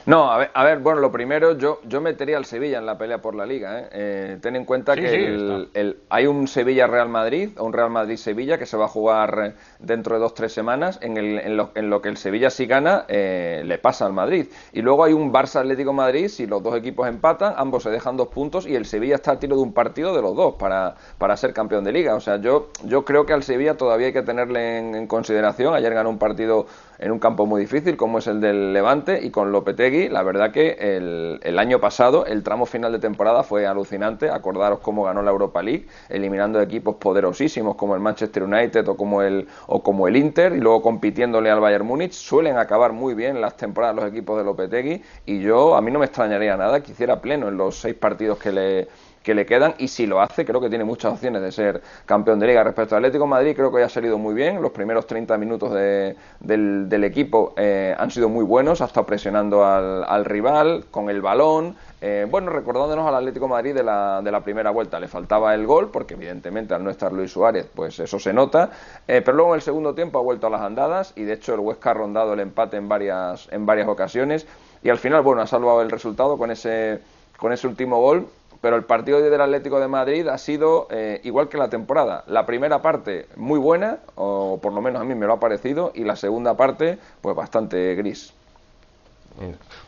No, 0.06 0.30
a 0.30 0.38
ver, 0.38 0.52
a 0.54 0.64
ver, 0.66 0.80
bueno, 0.80 1.00
lo 1.00 1.14
primero, 1.14 1.58
yo, 1.58 1.80
yo 1.86 2.02
metería 2.02 2.36
al 2.36 2.44
Sevilla 2.44 2.78
en 2.78 2.86
la 2.86 2.98
pelea 2.98 3.22
por 3.22 3.36
la 3.36 3.46
liga. 3.46 3.80
¿eh? 3.80 3.90
eh 3.92 4.38
ten 4.42 4.58
en 4.58 4.66
cuenta 4.66 4.96
que 4.96 5.28
el, 5.28 5.98
hay 6.10 6.28
un 6.28 6.50
Sevilla-Real 6.50 7.08
Madrid, 7.08 7.52
o 7.58 7.64
un 7.64 7.72
Real 7.72 7.90
Madrid-Sevilla, 7.90 8.58
que 8.58 8.66
se 8.66 8.76
va 8.76 8.86
a 8.86 8.88
jugar 8.90 9.56
dentro 9.80 10.16
de 10.16 10.22
dos 10.22 10.34
tres 10.34 10.52
semanas, 10.52 11.00
en, 11.02 11.16
el, 11.16 11.40
en, 11.40 11.56
lo, 11.56 11.72
en 11.76 11.90
lo 11.90 12.02
que 12.02 12.10
el 12.10 12.18
Sevilla 12.18 12.50
si 12.50 12.66
gana, 12.66 13.06
eh, 13.08 13.62
le 13.66 13.78
pasa 13.78 14.06
al 14.06 14.12
Madrid. 14.12 14.48
Y 14.74 14.82
luego 14.82 15.06
hay 15.06 15.14
un 15.14 15.32
Barça-Atlético-Madrid, 15.32 16.28
si 16.28 16.48
los 16.48 16.62
dos 16.62 16.76
equipos 16.76 17.08
empatan, 17.08 17.54
ambos 17.56 17.84
se 17.84 17.90
dejan 17.90 18.18
dos 18.18 18.28
puntos 18.28 18.68
y 18.68 18.76
el 18.76 18.86
Sevilla 18.86 19.16
está 19.16 19.32
a 19.32 19.40
tiro 19.40 19.56
de 19.56 19.62
un 19.62 19.74
partido 19.74 20.14
de 20.14 20.22
los 20.22 20.36
dos 20.36 20.56
para, 20.56 20.96
para 21.18 21.38
ser 21.38 21.54
campeón 21.54 21.86
de 21.86 21.94
liga. 21.94 22.14
O 22.16 22.20
sea, 22.20 22.38
yo, 22.38 22.72
yo 22.84 23.06
creo 23.06 23.26
que 23.26 23.32
al 23.32 23.44
Sevilla 23.44 23.78
todavía 23.78 24.08
hay 24.08 24.14
que 24.14 24.24
tenerle 24.24 24.80
en, 24.80 24.96
en 24.96 25.08
consideración. 25.08 25.74
Ayer 25.74 25.94
ganó 25.94 26.10
un 26.10 26.20
partido 26.20 26.66
en 27.00 27.12
un 27.12 27.20
campo 27.20 27.46
muy 27.46 27.62
difícil 27.62 27.98
como 27.98 28.20
es 28.20 28.28
el 28.28 28.42
del 28.42 28.74
Levante 28.74 29.20
y 29.24 29.30
con 29.30 29.52
Lopetegui, 29.52 30.10
la 30.10 30.24
verdad 30.24 30.52
que 30.52 30.78
el, 30.80 31.40
el, 31.44 31.60
año 31.60 31.80
pasado 31.80 32.26
el 32.26 32.44
tramo 32.44 32.66
final 32.66 32.92
de 32.92 33.00
temporada 33.00 33.44
fue 33.44 33.66
alucinante, 33.66 34.30
acordaros 34.30 34.80
cómo 34.80 35.04
ganó 35.04 35.22
la 35.22 35.32
Europa 35.32 35.62
League, 35.62 35.88
eliminando 36.10 36.62
equipos 36.62 36.96
poderosísimos 36.96 37.76
como 37.76 37.96
el 37.96 38.02
Manchester 38.02 38.44
United 38.44 38.88
o 38.88 38.98
como 38.98 39.22
el, 39.22 39.48
o 39.68 39.82
como 39.84 40.08
el 40.08 40.16
Inter 40.16 40.54
y 40.54 40.60
luego 40.60 40.82
compitiéndole 40.82 41.50
al 41.50 41.60
Bayern 41.60 41.86
Múnich, 41.86 42.14
suelen 42.14 42.58
acabar 42.58 42.94
muy 42.94 43.14
bien 43.14 43.42
las 43.42 43.58
temporadas 43.58 43.96
los 43.96 44.06
equipos 44.06 44.38
de 44.38 44.44
Lopetegui 44.44 45.02
y 45.26 45.40
yo 45.42 45.76
a 45.76 45.82
mí 45.82 45.92
no 45.92 46.00
me 46.00 46.06
extrañaría 46.06 46.58
nada 46.58 46.82
que 46.82 46.92
hiciera 46.92 47.22
pleno 47.22 47.48
en 47.48 47.58
los 47.58 47.76
seis 47.76 47.96
partidos 47.96 48.38
que 48.38 48.52
le 48.52 48.88
que 49.24 49.34
le 49.34 49.46
quedan 49.46 49.74
y 49.78 49.88
si 49.88 50.06
lo 50.06 50.22
hace 50.22 50.46
creo 50.46 50.62
que 50.62 50.70
tiene 50.70 50.84
muchas 50.84 51.14
opciones 51.14 51.42
de 51.42 51.52
ser 51.52 51.82
campeón 52.06 52.40
de 52.40 52.48
liga. 52.48 52.64
Respecto 52.64 52.96
al 52.96 53.04
Atlético 53.04 53.26
Madrid 53.26 53.56
creo 53.56 53.72
que 53.72 53.82
ha 53.82 53.90
salido 53.90 54.18
muy 54.18 54.36
bien, 54.36 54.62
los 54.62 54.72
primeros 54.72 55.08
30 55.08 55.38
minutos 55.38 55.74
del, 55.74 57.04
equipo 57.04 57.54
eh, 57.58 57.96
han 57.98 58.12
sido 58.12 58.30
muy 58.30 58.44
buenos, 58.44 58.82
ha 58.82 58.86
estado 58.86 59.06
presionando 59.06 59.66
al, 59.66 60.26
rival 60.26 60.86
con 60.92 61.10
el 61.10 61.22
balón, 61.22 61.76
eh, 62.02 62.28
bueno, 62.30 62.52
recordándonos 62.52 63.08
al 63.08 63.16
Atlético 63.16 63.48
Madrid 63.48 63.74
de 63.74 63.84
la, 63.84 64.22
de 64.22 64.32
la, 64.32 64.42
primera 64.42 64.72
vuelta, 64.72 65.00
le 65.00 65.08
faltaba 65.08 65.54
el 65.56 65.66
gol, 65.66 65.90
porque 65.90 66.16
evidentemente 66.16 66.74
al 66.74 66.84
no 66.84 66.90
estar 66.90 67.14
Luis 67.14 67.32
Suárez, 67.32 67.66
pues 67.74 67.98
eso 68.00 68.20
se 68.20 68.34
nota, 68.34 68.72
eh, 69.08 69.22
pero 69.24 69.38
luego 69.38 69.54
en 69.54 69.56
el 69.56 69.62
segundo 69.62 69.96
tiempo 69.96 70.20
ha 70.20 70.22
vuelto 70.22 70.48
a 70.48 70.50
las 70.50 70.62
andadas 70.62 71.14
y 71.16 71.24
de 71.24 71.34
hecho 71.34 71.54
el 71.54 71.62
Huesca 71.62 71.92
ha 71.92 71.94
rondado 71.94 72.34
el 72.34 72.42
empate 72.42 72.78
en 72.78 72.90
varias, 72.90 73.48
en 73.52 73.66
varias 73.66 73.88
ocasiones. 73.88 74.46
Y 74.84 74.90
al 74.90 74.98
final, 74.98 75.22
bueno, 75.22 75.42
ha 75.42 75.48
salvado 75.48 75.82
el 75.82 75.90
resultado 75.90 76.38
con 76.38 76.52
ese, 76.52 77.00
con 77.38 77.54
ese 77.54 77.68
último 77.68 78.02
gol 78.02 78.28
pero 78.64 78.78
el 78.78 78.86
partido 78.86 79.22
del 79.22 79.42
Atlético 79.42 79.78
de 79.82 79.90
Madrid 79.90 80.26
ha 80.30 80.38
sido 80.38 80.88
eh, 80.90 81.20
igual 81.26 81.50
que 81.50 81.58
la 81.58 81.68
temporada. 81.68 82.24
La 82.28 82.46
primera 82.46 82.82
parte 82.82 83.28
muy 83.36 83.60
buena, 83.60 84.00
o 84.16 84.58
por 84.62 84.72
lo 84.72 84.80
menos 84.82 85.02
a 85.02 85.04
mí 85.04 85.14
me 85.16 85.26
lo 85.28 85.34
ha 85.34 85.40
parecido, 85.42 85.92
y 85.94 86.06
la 86.06 86.16
segunda 86.16 86.56
parte 86.56 86.98
pues 87.20 87.36
bastante 87.36 87.94
gris. 87.96 88.34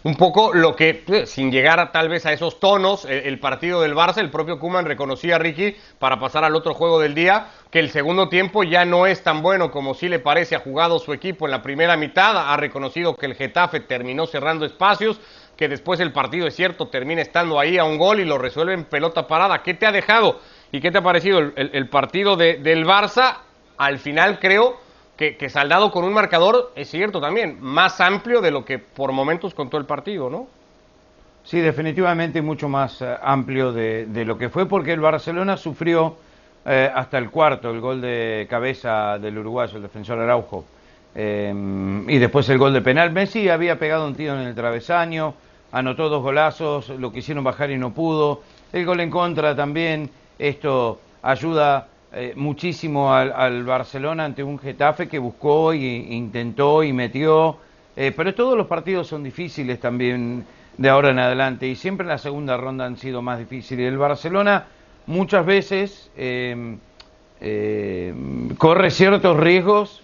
Un 0.04 0.16
poco 0.16 0.54
lo 0.54 0.76
que, 0.76 1.04
eh, 1.08 1.26
sin 1.26 1.52
llegar 1.52 1.92
tal 1.92 2.10
vez 2.10 2.26
a 2.26 2.34
esos 2.34 2.60
tonos, 2.60 3.06
el, 3.06 3.40
partido 3.40 3.80
del 3.80 3.96
Barça, 3.96 4.18
el 4.18 4.30
propio 4.30 4.60
Kuman 4.60 4.86
reconocía 4.86 5.36
a 5.36 5.40
Ricky 5.40 5.76
para 5.98 6.20
pasar 6.20 6.44
al 6.44 6.56
otro 6.56 6.74
juego 6.74 7.00
del 7.00 7.16
día, 7.16 7.48
que 7.72 7.80
el 7.80 7.92
segundo 7.92 8.28
tiempo 8.28 8.64
ya 8.64 8.84
no 8.84 9.08
es 9.08 9.24
tan 9.24 9.42
bueno 9.42 9.72
como 9.72 9.94
sí 9.94 10.10
le 10.10 10.20
parece 10.20 10.56
ha 10.56 10.60
jugado 10.60 11.00
su 11.00 11.14
equipo 11.14 11.46
en 11.46 11.52
la 11.52 11.62
primera 11.62 11.96
mitad, 11.96 12.52
ha 12.52 12.58
reconocido 12.58 13.16
que 13.16 13.28
el 13.28 13.36
Getafe 13.36 13.80
terminó 13.80 14.26
cerrando 14.26 14.66
espacios, 14.66 15.22
que 15.58 15.68
después 15.68 16.00
el 16.00 16.12
partido, 16.12 16.48
es 16.48 16.56
cierto, 16.56 16.88
termina 16.88 17.22
estando 17.22 17.60
ahí 17.60 17.78
a 17.78 17.86
un 17.86 17.98
gol 17.98 18.20
y 18.20 18.26
lo 18.26 18.38
resuelve 18.38 18.74
en 18.74 18.86
pelota 18.86 19.28
parada. 19.28 19.64
¿Qué 19.64 19.74
te 19.74 19.86
ha 19.86 19.92
dejado 19.92 20.40
y 20.72 20.82
qué 20.82 20.92
te 20.92 20.98
ha 20.98 21.02
parecido 21.02 21.40
el, 21.40 21.90
partido 21.90 22.36
de, 22.36 22.58
del 22.58 22.86
Barça? 22.86 23.38
Al 23.78 24.00
final 24.00 24.40
creo 24.40 24.78
que, 25.18 25.50
saldado 25.50 25.92
con 25.92 26.04
un 26.04 26.14
marcador, 26.14 26.72
es 26.76 26.90
cierto 26.90 27.22
también, 27.22 27.58
más 27.62 28.02
amplio 28.02 28.42
de 28.42 28.52
lo 28.52 28.66
que 28.66 28.80
por 28.80 29.12
momentos 29.12 29.54
contó 29.54 29.78
el 29.78 29.86
partido, 29.86 30.30
¿no? 30.30 30.48
Sí, 31.44 31.62
definitivamente 31.62 32.42
mucho 32.42 32.68
más 32.68 33.02
eh, 33.02 33.16
amplio 33.22 33.72
de, 33.72 34.08
de, 34.08 34.26
lo 34.26 34.38
que 34.38 34.50
fue 34.50 34.68
porque 34.68 34.94
el 34.94 35.00
Barcelona 35.00 35.58
sufrió 35.58 36.18
eh, 36.66 36.90
hasta 36.94 37.20
el 37.20 37.30
cuarto 37.30 37.70
el 37.70 37.80
gol 37.80 38.02
de 38.02 38.48
cabeza 38.50 39.20
del 39.20 39.38
uruguayo, 39.38 39.78
el 39.78 39.84
defensor 39.84 40.18
Araujo. 40.18 40.66
Y 41.16 42.18
después 42.18 42.50
el 42.50 42.58
gol 42.58 42.74
de 42.74 42.82
penal. 42.82 43.12
Messi 43.12 43.48
había 43.48 43.80
pegado 43.80 44.06
un 44.06 44.16
tiro 44.16 44.34
en 44.40 44.48
el 44.48 44.56
travesaño, 44.56 45.34
anotó 45.72 46.10
dos 46.10 46.22
golazos, 46.22 46.90
lo 46.90 47.12
quisieron 47.12 47.44
bajar 47.44 47.72
y 47.72 47.78
no 47.78 47.94
pudo. 47.94 48.42
El 48.74 48.86
gol 48.86 49.00
en 49.00 49.10
contra 49.10 49.56
también, 49.56 50.10
esto 50.38 51.00
ayuda 51.22 51.88
eh, 52.14 52.34
muchísimo 52.36 53.14
al, 53.14 53.64
Barcelona 53.64 54.26
ante 54.26 54.44
un 54.44 54.60
Getafe 54.60 55.08
que 55.08 55.20
buscó 55.20 55.74
e 55.74 55.78
intentó 55.78 56.84
y 56.84 56.94
metió. 56.94 57.58
Eh, 57.96 58.14
pero 58.16 58.34
todos 58.34 58.58
los 58.58 58.68
partidos 58.68 59.08
son 59.08 59.24
difíciles 59.24 59.80
también 59.80 60.46
de 60.78 60.90
ahora 60.90 61.12
en 61.12 61.20
adelante 61.20 61.68
y 61.68 61.76
siempre 61.76 62.04
en 62.04 62.10
la 62.10 62.18
segunda 62.18 62.58
ronda 62.58 62.86
han 62.86 62.98
sido 62.98 63.22
más 63.22 63.40
difíciles. 63.40 63.88
El 63.88 63.98
Barcelona 63.98 64.66
muchas 65.08 65.46
veces 65.46 66.12
em, 66.18 66.78
em, 67.40 68.56
corre 68.56 68.92
ciertos 68.92 69.38
riesgos 69.38 70.02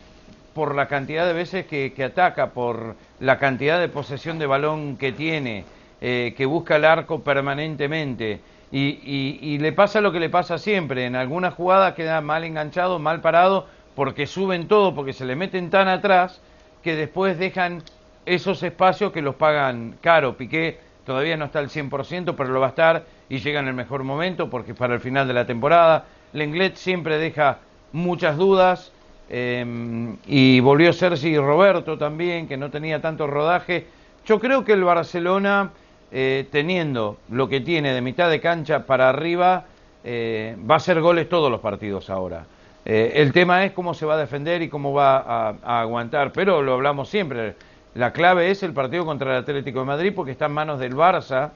por 0.53 0.75
la 0.75 0.87
cantidad 0.87 1.25
de 1.25 1.33
veces 1.33 1.65
que, 1.65 2.03
ataca, 2.03 2.51
por 2.51 2.95
la 3.19 3.37
cantidad 3.39 3.79
de 3.79 3.89
posesión 3.89 4.39
de 4.39 4.47
balón 4.47 4.97
que 4.97 5.11
tiene, 5.11 5.65
eh, 6.01 6.33
que 6.35 6.45
busca 6.45 6.75
el 6.75 6.85
arco 6.85 7.21
permanentemente. 7.21 8.41
Y, 8.73 9.57
le 9.59 9.73
pasa 9.73 9.99
lo 9.99 10.13
que 10.13 10.19
le 10.19 10.29
pasa 10.29 10.57
siempre, 10.57 11.05
en 11.05 11.15
algunas 11.15 11.53
jugadas 11.53 11.93
queda 11.93 12.21
mal 12.21 12.43
enganchado, 12.45 12.99
mal 12.99 13.19
parado, 13.19 13.67
porque 13.95 14.27
suben 14.27 14.67
todo, 14.67 14.95
porque 14.95 15.11
se 15.11 15.25
le 15.25 15.35
meten 15.35 15.69
tan 15.69 15.89
atrás 15.89 16.41
que 16.81 16.95
después 16.95 17.37
dejan 17.37 17.83
esos 18.25 18.63
espacios 18.63 19.11
que 19.11 19.21
los 19.21 19.35
pagan 19.35 19.97
caro. 20.01 20.37
Piqué 20.37 20.79
todavía 21.05 21.35
no 21.35 21.45
está 21.45 21.59
al 21.59 21.69
100%, 21.69 22.35
pero 22.35 22.49
lo 22.49 22.61
va 22.61 22.67
a 22.67 22.69
estar 22.69 23.05
y 23.27 23.39
llega 23.39 23.59
en 23.59 23.67
el 23.67 23.73
mejor 23.73 24.03
momento 24.03 24.49
porque 24.49 24.73
para 24.73 24.93
el 24.93 25.01
final 25.01 25.27
de 25.27 25.33
la 25.33 25.45
temporada. 25.45 26.05
Lenglet 26.33 26.75
siempre 26.75 27.17
deja 27.17 27.59
muchas 27.91 28.37
dudas 28.37 28.93
em, 29.29 30.17
y 30.25 30.60
volvió 30.60 30.93
Sergi 30.93 31.38
Roberto 31.38 31.97
también, 31.97 32.47
que 32.47 32.57
no 32.57 32.69
tenía 32.69 33.01
tanto 33.01 33.27
rodaje. 33.27 33.88
Yo 34.25 34.39
creo 34.39 34.63
que 34.63 34.73
el 34.73 34.84
Barcelona 34.84 35.71
eh, 36.13 36.45
teniendo 36.51 37.19
lo 37.29 37.47
que 37.47 37.62
tiene 37.62 37.93
de 37.93 38.01
mitad 38.01 38.29
de 38.29 38.41
cancha 38.41 38.86
para 38.86 39.07
arriba, 39.07 39.63
eh, 40.03 40.57
va 40.69 40.75
a 40.75 40.79
ser 40.81 40.99
goles 40.99 41.29
todos 41.29 41.49
los 41.49 41.62
partidos 41.62 42.10
ahora. 42.10 42.45
Eh, 42.84 43.13
el 43.15 43.31
tema 43.31 43.63
es 43.63 43.71
cómo 43.71 43.93
se 43.93 44.05
va 44.05 44.15
a 44.15 44.17
defender 44.17 44.62
y 44.62 44.67
cómo 44.67 44.91
va 44.91 45.19
a, 45.19 45.81
aguantar, 45.81 46.34
pero 46.34 46.62
lo 46.62 46.73
hablamos 46.73 47.07
siempre. 47.07 47.55
La 47.95 48.12
clave 48.12 48.51
es 48.51 48.62
el 48.62 48.73
partido 48.73 49.05
contra 49.05 49.31
el 49.31 49.43
Atlético 49.43 49.79
de 49.79 49.86
Madrid 49.86 50.12
porque 50.13 50.31
está 50.31 50.47
en 50.47 50.51
manos 50.51 50.79
del 50.79 50.95
Barça, 50.95 51.51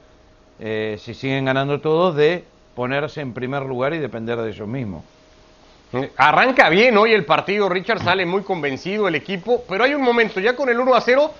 si 0.58 1.12
siguen 1.12 1.44
ganando 1.44 1.80
todos, 1.80 2.16
de 2.16 2.44
ponerse 2.74 3.20
en 3.20 3.34
primer 3.34 3.62
lugar 3.62 3.92
y 3.92 3.98
depender 3.98 4.38
de 4.38 4.50
ellos 4.50 4.68
mismos. 4.68 5.02
Arranca 6.16 6.68
bien 6.68 6.96
hoy 6.98 7.12
el 7.12 7.24
partido, 7.24 7.68
Richard 7.68 8.02
sale 8.02 8.26
muy 8.26 8.42
convencido 8.42 9.08
el 9.08 9.14
equipo, 9.14 9.64
pero 9.68 9.84
hay 9.84 9.94
un 9.94 10.02
momento, 10.02 10.40
ya 10.40 10.56
con 10.56 10.68
el 10.68 10.78
1 10.78 10.94
a 10.94 11.00
0 11.00 11.32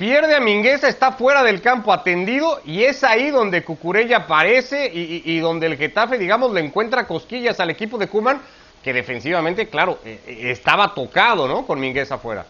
Pierde 0.00 0.34
a 0.34 0.40
Mingueza, 0.40 0.88
está 0.88 1.12
fuera 1.12 1.42
del 1.42 1.60
campo 1.60 1.92
atendido 1.92 2.62
y 2.64 2.84
es 2.84 3.04
ahí 3.04 3.28
donde 3.28 3.62
Cucurella 3.62 4.16
aparece 4.16 4.90
y, 4.90 5.38
donde 5.40 5.66
el 5.66 5.76
Getafe, 5.76 6.16
digamos, 6.16 6.54
le 6.54 6.60
encuentra 6.60 7.06
cosquillas 7.06 7.60
al 7.60 7.68
equipo 7.68 7.98
de 7.98 8.08
Cuman, 8.08 8.40
que 8.82 8.94
defensivamente, 8.94 9.68
claro, 9.68 9.98
eh, 10.02 10.18
eh, 10.26 10.50
estaba 10.52 10.94
tocado, 10.94 11.46
¿no? 11.46 11.66
Con 11.66 11.78
Mingueza 11.78 12.16
fuera. 12.16 12.46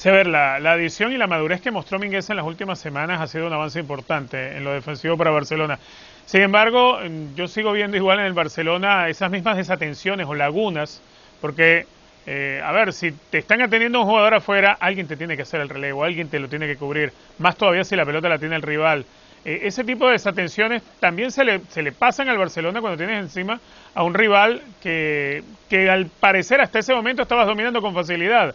Sí, 0.00 0.08
a 0.08 0.12
ver, 0.12 0.28
la, 0.28 0.54
adición 0.54 1.12
y 1.12 1.18
la 1.18 1.26
madurez 1.26 1.60
que 1.60 1.70
mostró 1.70 1.98
Mingueza 1.98 2.32
en 2.32 2.38
las 2.38 2.46
últimas 2.46 2.78
semanas 2.78 3.20
ha 3.20 3.26
sido 3.26 3.46
un 3.46 3.52
avance 3.52 3.78
importante 3.78 4.56
en 4.56 4.64
lo 4.64 4.72
defensivo 4.72 5.14
para 5.18 5.30
Barcelona. 5.30 5.78
Sin 6.24 6.40
embargo, 6.40 7.00
yo 7.36 7.46
sigo 7.46 7.70
viendo 7.72 7.98
igual 7.98 8.18
en 8.18 8.24
el 8.24 8.32
Barcelona 8.32 9.10
esas 9.10 9.30
mismas 9.30 9.58
desatenciones 9.58 10.26
o 10.26 10.34
lagunas, 10.34 11.02
porque 11.42 11.84
eh, 12.24 12.62
a 12.64 12.72
ver, 12.72 12.94
si 12.94 13.12
te 13.12 13.36
están 13.36 13.60
atendiendo 13.60 14.00
un 14.00 14.06
jugador 14.06 14.32
afuera, 14.32 14.78
alguien 14.80 15.06
te 15.06 15.18
tiene 15.18 15.36
que 15.36 15.42
hacer 15.42 15.60
el 15.60 15.68
relevo, 15.68 16.02
alguien 16.02 16.30
te 16.30 16.40
lo 16.40 16.48
tiene 16.48 16.66
que 16.66 16.76
cubrir, 16.76 17.12
más 17.36 17.56
todavía 17.56 17.84
si 17.84 17.94
la 17.94 18.06
pelota 18.06 18.30
la 18.30 18.38
tiene 18.38 18.56
el 18.56 18.62
rival. 18.62 19.04
Eh, 19.44 19.60
ese 19.64 19.84
tipo 19.84 20.06
de 20.06 20.12
desatenciones 20.12 20.82
también 20.98 21.30
se 21.30 21.44
le, 21.44 21.60
se 21.68 21.82
le 21.82 21.92
pasan 21.92 22.30
al 22.30 22.38
Barcelona 22.38 22.80
cuando 22.80 22.96
tienes 22.96 23.18
encima 23.18 23.60
a 23.94 24.02
un 24.02 24.14
rival 24.14 24.62
que, 24.82 25.44
que 25.68 25.90
al 25.90 26.06
parecer 26.06 26.62
hasta 26.62 26.78
ese 26.78 26.94
momento 26.94 27.20
estabas 27.20 27.46
dominando 27.46 27.82
con 27.82 27.92
facilidad. 27.92 28.54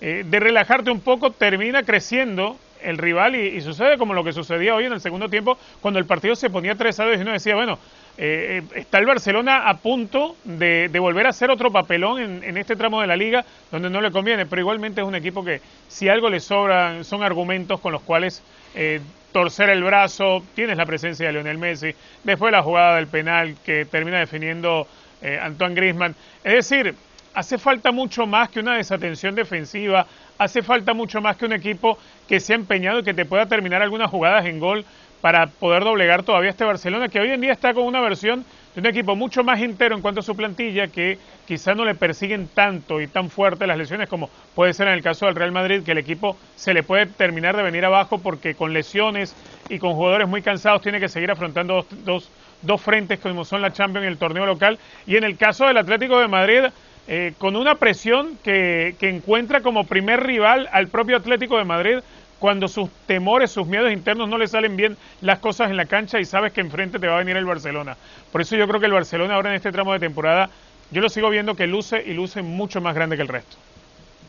Eh, 0.00 0.24
de 0.26 0.40
relajarte 0.40 0.90
un 0.90 1.00
poco 1.00 1.30
termina 1.30 1.82
creciendo 1.82 2.58
el 2.82 2.98
rival 2.98 3.34
y, 3.34 3.58
sucede 3.62 3.96
como 3.96 4.12
lo 4.12 4.22
que 4.22 4.34
sucedía 4.34 4.74
hoy 4.74 4.84
en 4.84 4.92
el 4.92 5.00
segundo 5.00 5.30
tiempo 5.30 5.56
cuando 5.80 5.98
el 5.98 6.04
partido 6.04 6.36
se 6.36 6.50
ponía 6.50 6.74
3 6.74 7.00
a 7.00 7.04
2 7.06 7.16
y 7.16 7.20
uno 7.22 7.32
decía, 7.32 7.54
bueno, 7.54 7.78
eh, 8.18 8.62
eh, 8.74 8.78
está 8.78 8.98
el 8.98 9.06
Barcelona 9.06 9.68
a 9.68 9.78
punto 9.78 10.36
de, 10.44 10.90
volver 11.00 11.26
a 11.26 11.30
hacer 11.30 11.50
otro 11.50 11.72
papelón 11.72 12.42
en, 12.44 12.56
este 12.58 12.76
tramo 12.76 13.00
de 13.00 13.06
la 13.06 13.16
liga 13.16 13.46
donde 13.72 13.88
no 13.88 14.02
le 14.02 14.10
conviene, 14.10 14.44
pero 14.44 14.60
igualmente 14.60 15.00
es 15.00 15.06
un 15.06 15.14
equipo 15.14 15.42
que 15.42 15.62
si 15.88 16.10
algo 16.10 16.28
le 16.28 16.40
sobra 16.40 17.02
son 17.02 17.22
argumentos 17.22 17.80
con 17.80 17.92
los 17.92 18.02
cuales 18.02 18.42
eh, 18.74 19.00
torcer 19.32 19.70
el 19.70 19.82
brazo, 19.82 20.42
tienes 20.54 20.76
la 20.76 20.84
presencia 20.84 21.26
de 21.26 21.32
Lionel 21.32 21.56
Messi, 21.56 21.94
después 22.22 22.52
la 22.52 22.62
jugada 22.62 22.96
del 22.96 23.06
penal 23.06 23.56
que 23.64 23.86
termina 23.86 24.18
definiendo 24.18 24.86
Antoine 25.42 25.74
Griezmann, 25.74 26.14
es 26.44 26.52
decir, 26.52 26.94
hace 27.36 27.58
falta 27.58 27.92
mucho 27.92 28.26
más 28.26 28.48
que 28.48 28.60
una 28.60 28.78
desatención 28.78 29.34
defensiva, 29.34 30.06
hace 30.38 30.62
falta 30.62 30.94
mucho 30.94 31.20
más 31.20 31.36
que 31.36 31.44
un 31.44 31.52
equipo 31.52 31.98
que 32.26 32.40
se 32.40 32.54
ha 32.54 32.56
empeñado 32.56 33.00
y 33.00 33.02
que 33.02 33.12
te 33.12 33.26
pueda 33.26 33.44
terminar 33.44 33.82
algunas 33.82 34.10
jugadas 34.10 34.46
en 34.46 34.58
gol 34.58 34.86
para 35.20 35.46
poder 35.46 35.84
doblegar 35.84 36.22
todavía 36.22 36.50
este 36.50 36.64
Barcelona, 36.64 37.10
que 37.10 37.20
hoy 37.20 37.30
en 37.30 37.42
día 37.42 37.52
está 37.52 37.74
con 37.74 37.84
una 37.84 38.00
versión 38.00 38.46
de 38.74 38.80
un 38.80 38.86
equipo 38.86 39.16
mucho 39.16 39.44
más 39.44 39.60
entero 39.60 39.94
en 39.94 40.00
cuanto 40.00 40.20
a 40.20 40.22
su 40.22 40.34
plantilla, 40.34 40.88
que 40.88 41.18
quizá 41.46 41.74
no 41.74 41.84
le 41.84 41.94
persiguen 41.94 42.48
tanto 42.48 43.02
y 43.02 43.06
tan 43.06 43.28
fuerte 43.28 43.66
las 43.66 43.76
lesiones 43.76 44.08
como 44.08 44.30
puede 44.54 44.72
ser 44.72 44.88
en 44.88 44.94
el 44.94 45.02
caso 45.02 45.26
del 45.26 45.34
Real 45.34 45.52
Madrid, 45.52 45.82
que 45.82 45.92
el 45.92 45.98
equipo 45.98 46.38
se 46.54 46.72
le 46.72 46.82
puede 46.84 47.04
terminar 47.04 47.54
de 47.54 47.62
venir 47.62 47.84
abajo 47.84 48.18
porque 48.18 48.54
con 48.54 48.72
lesiones 48.72 49.34
y 49.68 49.78
con 49.78 49.92
jugadores 49.92 50.26
muy 50.26 50.40
cansados 50.40 50.80
tiene 50.80 51.00
que 51.00 51.08
seguir 51.08 51.30
afrontando 51.30 51.84
dos, 52.04 52.30
dos, 52.62 52.80
frentes 52.80 53.18
como 53.20 53.44
son 53.44 53.60
la 53.60 53.74
Champions 53.74 54.04
y 54.04 54.08
el 54.08 54.16
torneo 54.16 54.46
local. 54.46 54.78
Y 55.06 55.16
en 55.16 55.24
el 55.24 55.36
caso 55.36 55.66
del 55.66 55.76
Atlético 55.76 56.18
de 56.18 56.28
Madrid, 56.28 56.64
eh, 57.08 57.34
con 57.38 57.56
una 57.56 57.76
presión 57.76 58.38
que, 58.42 58.96
encuentra 59.00 59.60
como 59.60 59.84
primer 59.84 60.24
rival 60.24 60.68
al 60.72 60.88
propio 60.88 61.16
Atlético 61.16 61.56
de 61.58 61.64
Madrid, 61.64 61.98
cuando 62.38 62.68
sus 62.68 62.90
temores, 63.06 63.50
sus 63.50 63.66
miedos 63.66 63.92
internos 63.92 64.28
no 64.28 64.38
le 64.38 64.46
salen 64.48 64.76
bien 64.76 64.96
las 65.20 65.38
cosas 65.38 65.70
en 65.70 65.76
la 65.76 65.86
cancha 65.86 66.20
y 66.20 66.24
sabes 66.24 66.52
que 66.52 66.60
enfrente 66.60 66.98
te 66.98 67.06
va 67.06 67.14
a 67.14 67.18
venir 67.18 67.36
el 67.36 67.46
Barcelona. 67.46 67.96
Por 68.30 68.40
eso 68.40 68.56
yo 68.56 68.68
creo 68.68 68.80
que 68.80 68.86
el 68.86 68.92
Barcelona 68.92 69.34
ahora 69.34 69.50
en 69.50 69.56
este 69.56 69.72
tramo 69.72 69.92
de 69.92 70.00
temporada, 70.00 70.50
yo 70.90 71.00
lo 71.00 71.08
sigo 71.08 71.30
viendo 71.30 71.54
que 71.54 71.66
luce 71.66 72.02
y 72.04 72.12
luce 72.12 72.42
mucho 72.42 72.80
más 72.80 72.94
grande 72.94 73.16
que 73.16 73.22
el 73.22 73.28
resto. 73.28 73.56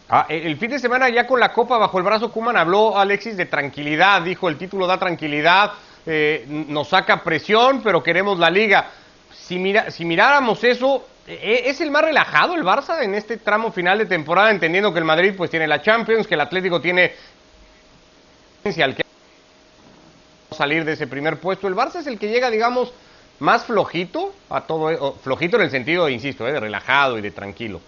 Ah, 0.09 0.25
el 0.29 0.55
fin 0.55 0.71
de 0.71 0.79
semana 0.79 1.09
ya 1.09 1.27
con 1.27 1.39
la 1.39 1.51
copa 1.51 1.77
bajo 1.77 1.97
el 1.97 2.05
brazo, 2.05 2.31
Kuman 2.31 2.55
habló 2.55 2.97
Alexis 2.97 3.35
de 3.35 3.45
tranquilidad, 3.45 4.21
dijo 4.21 4.47
el 4.47 4.57
título 4.57 4.87
da 4.87 4.97
tranquilidad, 4.97 5.73
eh, 6.05 6.45
nos 6.47 6.87
saca 6.87 7.23
presión, 7.23 7.81
pero 7.83 8.01
queremos 8.01 8.39
la 8.39 8.49
liga. 8.49 8.89
Si, 9.33 9.59
mira, 9.59 9.91
si 9.91 10.05
miráramos 10.05 10.63
eso, 10.63 11.05
eh, 11.05 11.16
¿es 11.27 11.81
el 11.81 11.91
más 11.91 12.03
relajado 12.03 12.55
el 12.55 12.63
Barça 12.63 13.03
en 13.03 13.13
este 13.13 13.37
tramo 13.37 13.71
final 13.71 13.97
de 13.97 14.05
temporada, 14.05 14.49
entendiendo 14.49 14.93
que 14.93 14.99
el 14.99 15.05
Madrid 15.05 15.33
pues 15.35 15.49
tiene 15.49 15.67
la 15.67 15.81
Champions, 15.81 16.25
que 16.25 16.35
el 16.35 16.41
Atlético 16.41 16.79
tiene 16.79 17.13
que 18.63 19.05
salir 20.55 20.85
de 20.85 20.93
ese 20.93 21.07
primer 21.07 21.37
puesto. 21.39 21.67
El 21.67 21.75
Barça 21.75 21.97
es 21.97 22.07
el 22.07 22.17
que 22.17 22.29
llega, 22.29 22.49
digamos, 22.49 22.93
más 23.39 23.65
flojito 23.65 24.33
a 24.49 24.61
todo, 24.61 25.13
flojito 25.15 25.57
en 25.57 25.63
el 25.63 25.71
sentido, 25.71 26.09
insisto, 26.09 26.47
eh, 26.47 26.53
de 26.53 26.59
relajado 26.59 27.17
y 27.17 27.21
de 27.21 27.31
tranquilo. 27.31 27.81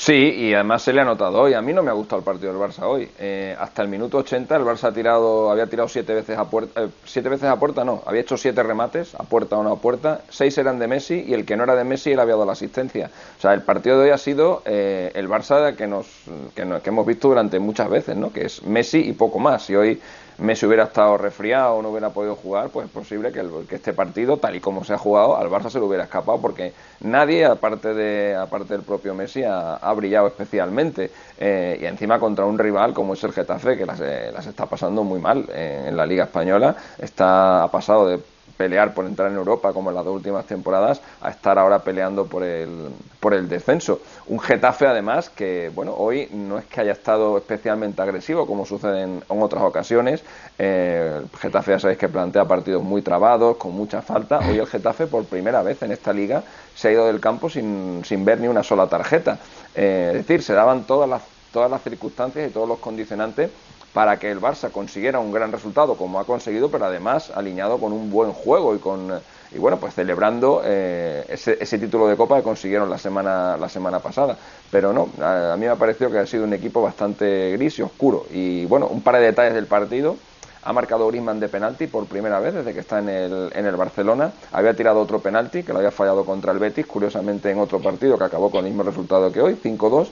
Sí, 0.00 0.12
y 0.12 0.54
además 0.54 0.82
se 0.82 0.92
le 0.92 1.00
ha 1.00 1.04
notado 1.04 1.40
hoy. 1.40 1.54
A 1.54 1.60
mí 1.60 1.72
no 1.72 1.82
me 1.82 1.90
ha 1.90 1.92
gustado 1.92 2.20
el 2.20 2.24
partido 2.24 2.52
del 2.52 2.62
Barça 2.62 2.84
hoy. 2.84 3.10
Eh, 3.18 3.56
hasta 3.58 3.82
el 3.82 3.88
minuto 3.88 4.18
80 4.18 4.54
el 4.54 4.62
Barça 4.62 4.84
ha 4.84 4.92
tirado, 4.92 5.50
había 5.50 5.66
tirado 5.66 5.88
siete 5.88 6.14
veces 6.14 6.38
a 6.38 6.44
puerta, 6.48 6.84
eh, 6.84 6.88
siete 7.04 7.28
veces 7.28 7.48
a 7.48 7.56
puerta 7.58 7.84
no, 7.84 8.04
había 8.06 8.20
hecho 8.20 8.36
siete 8.36 8.62
remates 8.62 9.16
a 9.16 9.24
puerta 9.24 9.58
o 9.58 9.64
no 9.64 9.72
a 9.72 9.80
puerta, 9.80 10.20
seis 10.28 10.56
eran 10.56 10.78
de 10.78 10.86
Messi 10.86 11.24
y 11.26 11.34
el 11.34 11.44
que 11.44 11.56
no 11.56 11.64
era 11.64 11.74
de 11.74 11.82
Messi 11.82 12.12
él 12.12 12.20
había 12.20 12.34
dado 12.34 12.46
la 12.46 12.52
asistencia. 12.52 13.10
O 13.38 13.40
sea, 13.40 13.54
el 13.54 13.62
partido 13.62 13.98
de 13.98 14.04
hoy 14.04 14.10
ha 14.10 14.18
sido 14.18 14.62
eh, 14.66 15.10
el 15.16 15.28
Barça 15.28 15.74
que 15.74 15.88
nos, 15.88 16.06
que, 16.54 16.62
que 16.62 16.90
hemos 16.90 17.04
visto 17.04 17.26
durante 17.26 17.58
muchas 17.58 17.90
veces, 17.90 18.16
¿no? 18.16 18.32
Que 18.32 18.46
es 18.46 18.62
Messi 18.62 19.00
y 19.00 19.12
poco 19.14 19.40
más. 19.40 19.68
Y 19.68 19.74
hoy 19.74 20.00
Messi 20.38 20.66
hubiera 20.66 20.84
estado 20.84 21.18
resfriado 21.18 21.74
o 21.74 21.82
no 21.82 21.90
hubiera 21.90 22.10
podido 22.10 22.36
jugar, 22.36 22.70
pues 22.70 22.86
es 22.86 22.92
posible 22.92 23.32
que, 23.32 23.44
que, 23.68 23.74
este 23.74 23.92
partido, 23.92 24.36
tal 24.36 24.54
y 24.54 24.60
como 24.60 24.84
se 24.84 24.94
ha 24.94 24.98
jugado, 24.98 25.36
al 25.36 25.48
Barça 25.48 25.68
se 25.68 25.80
lo 25.80 25.86
hubiera 25.86 26.04
escapado, 26.04 26.40
porque 26.40 26.72
nadie, 27.00 27.44
aparte, 27.44 27.92
de, 27.92 28.36
aparte 28.36 28.74
del 28.74 28.82
propio 28.82 29.14
Messi, 29.14 29.42
ha, 29.44 29.92
brillado 29.94 30.28
especialmente. 30.28 31.10
Eh, 31.38 31.78
y 31.80 31.86
encima 31.86 32.20
contra 32.20 32.44
un 32.44 32.56
rival 32.56 32.94
como 32.94 33.14
es 33.14 33.24
el 33.24 33.32
Getafe, 33.32 33.76
que 33.76 33.84
las, 33.84 34.00
eh, 34.00 34.30
las 34.32 34.46
está 34.46 34.66
pasando 34.66 35.02
muy 35.02 35.18
mal 35.18 35.44
eh, 35.52 35.86
en 35.88 35.96
la 35.96 36.06
Liga 36.06 36.24
Española, 36.24 36.76
está, 36.98 37.64
ha 37.64 37.70
pasado 37.70 38.06
de 38.06 38.20
pelear 38.58 38.92
por 38.92 39.06
entrar 39.06 39.30
en 39.30 39.36
Europa 39.36 39.72
como 39.72 39.88
en 39.88 39.96
las 39.96 40.04
dos 40.04 40.16
últimas 40.16 40.44
temporadas 40.44 41.00
a 41.22 41.30
estar 41.30 41.58
ahora 41.58 41.78
peleando 41.78 42.26
por 42.26 42.42
el, 42.42 42.88
por 43.20 43.32
el 43.32 43.48
descenso. 43.48 44.00
Un 44.26 44.40
Getafe 44.40 44.86
además 44.86 45.30
que, 45.30 45.70
bueno, 45.74 45.94
hoy 45.96 46.28
no 46.32 46.58
es 46.58 46.64
que 46.66 46.80
haya 46.80 46.92
estado 46.92 47.38
especialmente 47.38 48.02
agresivo 48.02 48.46
como 48.46 48.66
sucede 48.66 49.02
en, 49.02 49.22
otras 49.28 49.62
ocasiones. 49.62 50.22
Eh, 50.58 51.20
el 51.22 51.38
Getafe 51.38 51.70
ya 51.70 51.78
sabéis 51.78 51.98
que 51.98 52.08
plantea 52.08 52.44
partidos 52.46 52.82
muy 52.82 53.00
trabados, 53.00 53.56
con 53.56 53.72
mucha 53.72 54.02
falta. 54.02 54.40
Hoy 54.40 54.58
el 54.58 54.66
Getafe 54.66 55.06
por 55.06 55.24
primera 55.24 55.62
vez 55.62 55.80
en 55.82 55.92
esta 55.92 56.12
liga 56.12 56.42
se 56.74 56.88
ha 56.88 56.92
ido 56.92 57.06
del 57.06 57.20
campo 57.20 57.48
sin, 57.48 58.02
sin 58.04 58.24
ver 58.24 58.40
ni 58.40 58.48
una 58.48 58.64
sola 58.64 58.88
tarjeta. 58.88 59.38
Eh, 59.76 60.08
es 60.10 60.26
decir, 60.26 60.42
se 60.42 60.52
daban 60.52 60.84
todas 60.84 61.08
las 61.08 61.22
todas 61.52 61.70
las 61.70 61.82
circunstancias 61.82 62.48
y 62.48 62.52
todos 62.52 62.68
los 62.68 62.78
condicionantes 62.78 63.50
para 63.92 64.18
que 64.18 64.30
el 64.30 64.40
Barça 64.40 64.70
consiguiera 64.70 65.18
un 65.18 65.32
gran 65.32 65.52
resultado 65.52 65.96
como 65.96 66.20
ha 66.20 66.24
conseguido, 66.24 66.70
pero 66.70 66.86
además 66.86 67.30
alineado 67.34 67.78
con 67.78 67.92
un 67.92 68.10
buen 68.10 68.32
juego 68.32 68.74
y 68.74 68.78
con 68.78 69.12
y 69.50 69.58
bueno 69.58 69.78
pues 69.78 69.94
celebrando 69.94 70.60
eh, 70.64 71.24
ese, 71.28 71.56
ese, 71.58 71.78
título 71.78 72.06
de 72.06 72.16
Copa 72.16 72.36
que 72.36 72.42
consiguieron 72.42 72.90
la 72.90 72.98
semana 72.98 73.56
la 73.56 73.68
semana 73.68 74.00
pasada. 74.00 74.36
Pero 74.70 74.92
no, 74.92 75.08
a, 75.22 75.54
a, 75.54 75.56
mí 75.56 75.64
me 75.64 75.72
ha 75.72 75.76
parecido 75.76 76.10
que 76.10 76.18
ha 76.18 76.26
sido 76.26 76.44
un 76.44 76.52
equipo 76.52 76.82
bastante 76.82 77.52
gris 77.52 77.78
y 77.78 77.82
oscuro. 77.82 78.26
Y 78.30 78.66
bueno, 78.66 78.86
un 78.86 79.00
par 79.00 79.16
de 79.16 79.22
detalles 79.22 79.54
del 79.54 79.66
partido. 79.66 80.16
Ha 80.64 80.72
marcado 80.72 81.06
Griezmann 81.06 81.40
de 81.40 81.48
penalti 81.48 81.86
por 81.86 82.04
primera 82.06 82.40
vez 82.40 82.52
desde 82.52 82.74
que 82.74 82.80
está 82.80 82.98
en 82.98 83.08
el, 83.08 83.50
en 83.54 83.64
el 83.64 83.76
Barcelona. 83.76 84.32
Había 84.52 84.74
tirado 84.74 85.00
otro 85.00 85.20
penalti 85.20 85.62
que 85.62 85.72
lo 85.72 85.78
había 85.78 85.92
fallado 85.92 86.26
contra 86.26 86.52
el 86.52 86.58
Betis, 86.58 86.84
curiosamente 86.84 87.50
en 87.50 87.58
otro 87.58 87.80
partido 87.80 88.18
que 88.18 88.24
acabó 88.24 88.50
con 88.50 88.66
el 88.66 88.72
mismo 88.72 88.82
resultado 88.82 89.32
que 89.32 89.40
hoy, 89.40 89.54
5-2. 89.54 90.08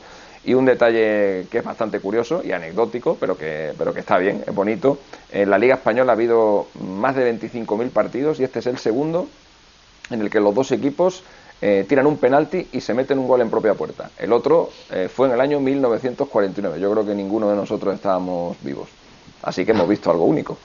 Y 0.47 0.55
un 0.55 0.65
detalle 0.65 1.47
que 1.51 1.59
es 1.59 1.65
bastante 1.65 2.01
curioso 2.01 2.41
y 2.43 2.53
anecdótico, 2.53 3.17
pero 3.19 3.37
que, 3.37 3.73
pero 3.77 3.93
que 3.93 4.01
está 4.01 4.17
bien, 4.17 4.45
es 4.47 4.55
bonito. 4.55 4.99
En 5.31 5.51
la 5.51 5.59
Liga 5.59 5.75
Española 5.75 6.13
ha 6.13 6.15
habido 6.15 6.69
más 6.81 7.15
de 7.17 7.39
25.000 7.39 7.91
partidos 7.91 8.41
y 8.41 8.45
este 8.45 8.61
es 8.61 8.67
el 8.67 8.79
segundo 8.79 9.29
en 10.11 10.21
el 10.21 10.31
que 10.31 10.41
los 10.41 10.55
dos 10.55 10.73
equipos 10.73 11.25
eh, 11.61 11.85
tiran 11.89 12.07
un 12.07 12.19
penalti 12.19 12.69
y 12.73 12.81
se 12.81 12.93
meten 12.95 13.19
un 13.19 13.27
gol 13.27 13.41
en 13.41 13.51
propia 13.51 13.75
puerta. 13.75 14.11
El 14.19 14.33
otro 14.33 14.71
eh, 14.91 15.09
fue 15.13 15.27
en 15.29 15.35
el 15.35 15.41
año 15.41 15.59
1949. 15.59 16.79
Yo 16.79 16.93
creo 16.93 17.07
que 17.07 17.15
ninguno 17.15 17.49
de 17.51 17.57
nosotros 17.57 17.95
estábamos 17.95 18.57
vivos. 18.63 18.89
Así 19.43 19.65
que 19.65 19.73
hemos 19.73 19.89
visto 19.89 20.11
algo 20.11 20.25
único. 20.25 20.59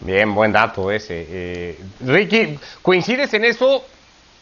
Bien, 0.00 0.34
buen 0.34 0.50
dato 0.50 0.90
ese. 0.90 1.26
Eh, 1.28 1.78
Ricky, 2.00 2.58
¿coincides 2.80 3.34
en 3.34 3.44
eso? 3.44 3.84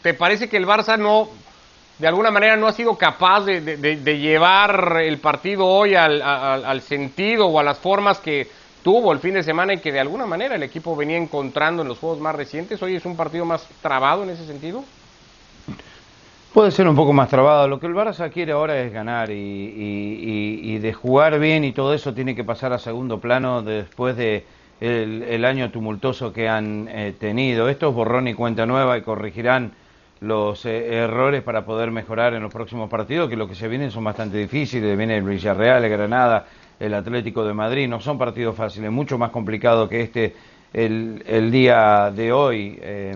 ¿Te 0.02 0.14
parece 0.14 0.48
que 0.48 0.56
el 0.56 0.66
Barça 0.66 0.96
no 0.96 1.28
de 1.98 2.06
alguna 2.06 2.30
manera 2.30 2.56
no 2.56 2.68
ha 2.68 2.72
sido 2.72 2.96
capaz 2.96 3.44
de, 3.44 4.18
llevar 4.20 5.00
el 5.02 5.18
partido 5.18 5.66
hoy 5.66 5.94
al, 5.94 6.80
sentido 6.82 7.46
o 7.46 7.58
a 7.58 7.62
las 7.62 7.78
formas 7.78 8.18
que 8.18 8.48
tuvo 8.84 9.12
el 9.12 9.18
fin 9.18 9.34
de 9.34 9.42
semana 9.42 9.74
y 9.74 9.78
que 9.78 9.90
de 9.90 9.98
alguna 9.98 10.24
manera 10.24 10.54
el 10.54 10.62
equipo 10.62 10.94
venía 10.94 11.16
encontrando 11.16 11.82
en 11.82 11.88
los 11.88 11.98
juegos 11.98 12.20
más 12.20 12.36
recientes. 12.36 12.80
¿Hoy 12.82 12.94
es 12.94 13.04
un 13.04 13.16
partido 13.16 13.44
más 13.44 13.66
trabado 13.82 14.22
en 14.22 14.30
ese 14.30 14.46
sentido? 14.46 14.84
Puede 16.54 16.70
ser 16.70 16.88
un 16.88 16.94
poco 16.94 17.12
más 17.12 17.28
trabado. 17.28 17.66
Lo 17.66 17.80
que 17.80 17.86
el 17.86 17.94
Barça 17.94 18.30
quiere 18.30 18.52
ahora 18.52 18.80
es 18.80 18.92
ganar 18.92 19.30
y, 19.30 20.78
de 20.78 20.92
jugar 20.92 21.38
bien 21.40 21.64
y 21.64 21.72
todo 21.72 21.94
eso 21.94 22.14
tiene 22.14 22.36
que 22.36 22.44
pasar 22.44 22.72
a 22.72 22.78
segundo 22.78 23.18
plano 23.18 23.62
después 23.62 24.16
de 24.16 24.46
el 24.80 25.44
año 25.44 25.72
tumultuoso 25.72 26.32
que 26.32 26.48
han 26.48 26.88
eh, 26.88 27.12
tenido. 27.18 27.68
Esto 27.68 27.88
es 27.88 27.94
borrón 27.96 28.28
y 28.28 28.34
cuenta 28.34 28.64
nueva 28.64 28.96
y 28.96 29.02
corregirán 29.02 29.72
los 30.20 30.64
eh, 30.66 30.94
errores 30.94 31.42
para 31.42 31.64
poder 31.64 31.90
mejorar 31.90 32.34
en 32.34 32.42
los 32.42 32.52
próximos 32.52 32.90
partidos, 32.90 33.28
que 33.28 33.36
lo 33.36 33.48
que 33.48 33.54
se 33.54 33.68
vienen 33.68 33.90
son 33.90 34.04
bastante 34.04 34.38
difíciles, 34.38 34.96
viene 34.96 35.16
el 35.16 35.22
Villarreal, 35.22 35.84
el 35.84 35.90
Granada, 35.90 36.46
el 36.80 36.94
Atlético 36.94 37.44
de 37.44 37.54
Madrid, 37.54 37.88
no 37.88 38.00
son 38.00 38.18
partidos 38.18 38.56
fáciles, 38.56 38.90
mucho 38.90 39.18
más 39.18 39.30
complicado 39.30 39.88
que 39.88 40.00
este 40.00 40.34
el, 40.72 41.50
día 41.50 42.10
de 42.14 42.32
hoy. 42.32 42.78
Eh, 42.80 43.14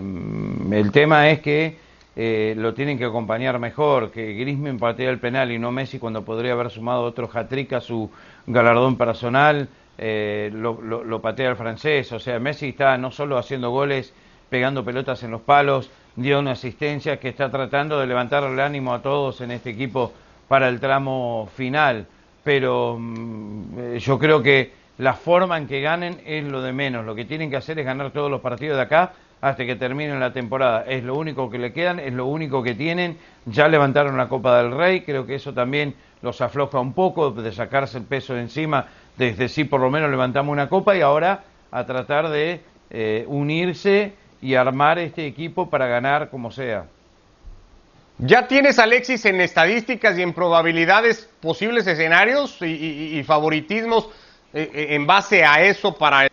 el 0.71 0.91
tema 0.91 1.29
es 1.29 1.39
que 1.39 1.77
eh, 2.15 2.53
lo 2.57 2.73
tienen 2.73 2.97
que 2.97 3.05
acompañar 3.05 3.59
mejor, 3.59 4.11
que 4.11 4.33
Griezmann 4.33 4.77
patea 4.77 5.09
el 5.09 5.19
penal 5.19 5.51
y 5.51 5.59
no 5.59 5.71
Messi 5.71 5.99
cuando 5.99 6.23
podría 6.23 6.53
haber 6.53 6.69
sumado 6.69 7.03
otro 7.03 7.29
hat-trick 7.31 7.73
a 7.73 7.81
su 7.81 8.09
galardón 8.45 8.97
personal, 8.97 9.67
eh, 9.97 10.51
lo, 10.53 10.81
lo 10.81 11.21
patea 11.21 11.49
el 11.49 11.55
francés, 11.55 12.11
o 12.11 12.19
sea, 12.19 12.39
Messi 12.39 12.69
está 12.69 12.97
no 12.97 13.11
solo 13.11 13.37
haciendo 13.37 13.71
goles, 13.71 14.13
pegando 14.49 14.83
pelotas 14.83 15.23
en 15.23 15.31
los 15.31 15.41
palos, 15.41 15.89
dio 16.15 16.39
una 16.39 16.51
asistencia 16.51 17.19
que 17.19 17.29
está 17.29 17.49
tratando 17.49 17.99
de 17.99 18.07
levantar 18.07 18.43
el 18.43 18.59
ánimo 18.59 18.93
a 18.93 19.01
todos 19.01 19.41
en 19.41 19.51
este 19.51 19.71
equipo 19.71 20.13
para 20.47 20.69
el 20.69 20.79
tramo 20.79 21.49
final. 21.55 22.05
Pero 22.43 22.97
mmm, 22.99 23.95
yo 23.97 24.19
creo 24.19 24.43
que 24.43 24.71
la 24.97 25.13
forma 25.13 25.57
en 25.57 25.67
que 25.67 25.81
ganen 25.81 26.21
es 26.25 26.43
lo 26.43 26.61
de 26.61 26.73
menos. 26.73 27.05
Lo 27.05 27.15
que 27.15 27.25
tienen 27.25 27.49
que 27.49 27.57
hacer 27.57 27.79
es 27.79 27.85
ganar 27.85 28.11
todos 28.11 28.29
los 28.29 28.41
partidos 28.41 28.77
de 28.77 28.83
acá 28.83 29.13
hasta 29.41 29.65
que 29.65 29.75
terminen 29.75 30.19
la 30.19 30.31
temporada. 30.31 30.85
Es 30.87 31.03
lo 31.03 31.15
único 31.15 31.49
que 31.49 31.57
le 31.57 31.73
quedan, 31.73 31.99
es 31.99 32.13
lo 32.13 32.27
único 32.27 32.63
que 32.63 32.75
tienen. 32.75 33.17
Ya 33.45 33.67
levantaron 33.67 34.17
la 34.17 34.29
Copa 34.29 34.57
del 34.61 34.71
Rey, 34.71 35.01
creo 35.01 35.25
que 35.25 35.35
eso 35.35 35.53
también 35.53 35.95
los 36.21 36.39
afloja 36.41 36.79
un 36.79 36.93
poco 36.93 37.31
de 37.31 37.51
sacarse 37.51 37.97
el 37.97 38.05
peso 38.05 38.33
de 38.35 38.41
encima. 38.41 38.85
Desde 39.17 39.49
sí 39.49 39.65
por 39.65 39.81
lo 39.81 39.89
menos 39.89 40.09
levantamos 40.09 40.53
una 40.53 40.69
copa 40.69 40.95
y 40.95 41.01
ahora 41.01 41.43
a 41.71 41.85
tratar 41.85 42.29
de 42.29 42.61
eh, 42.89 43.25
unirse 43.27 44.13
y 44.43 44.55
armar 44.55 44.99
este 44.99 45.25
equipo 45.25 45.69
para 45.69 45.87
ganar 45.87 46.29
como 46.29 46.51
sea. 46.51 46.85
¿Ya 48.17 48.47
tienes 48.47 48.77
Alexis 48.77 49.23
en 49.25 49.39
estadísticas 49.39 50.17
y 50.17 50.21
en 50.21 50.33
probabilidades 50.33 51.29
posibles 51.41 51.87
escenarios 51.87 52.61
y, 52.61 53.23
favoritismos 53.23 54.09
eh, 54.53 54.87
en 54.89 55.07
base 55.07 55.45
a 55.45 55.63
eso 55.63 55.95
para 55.97 56.27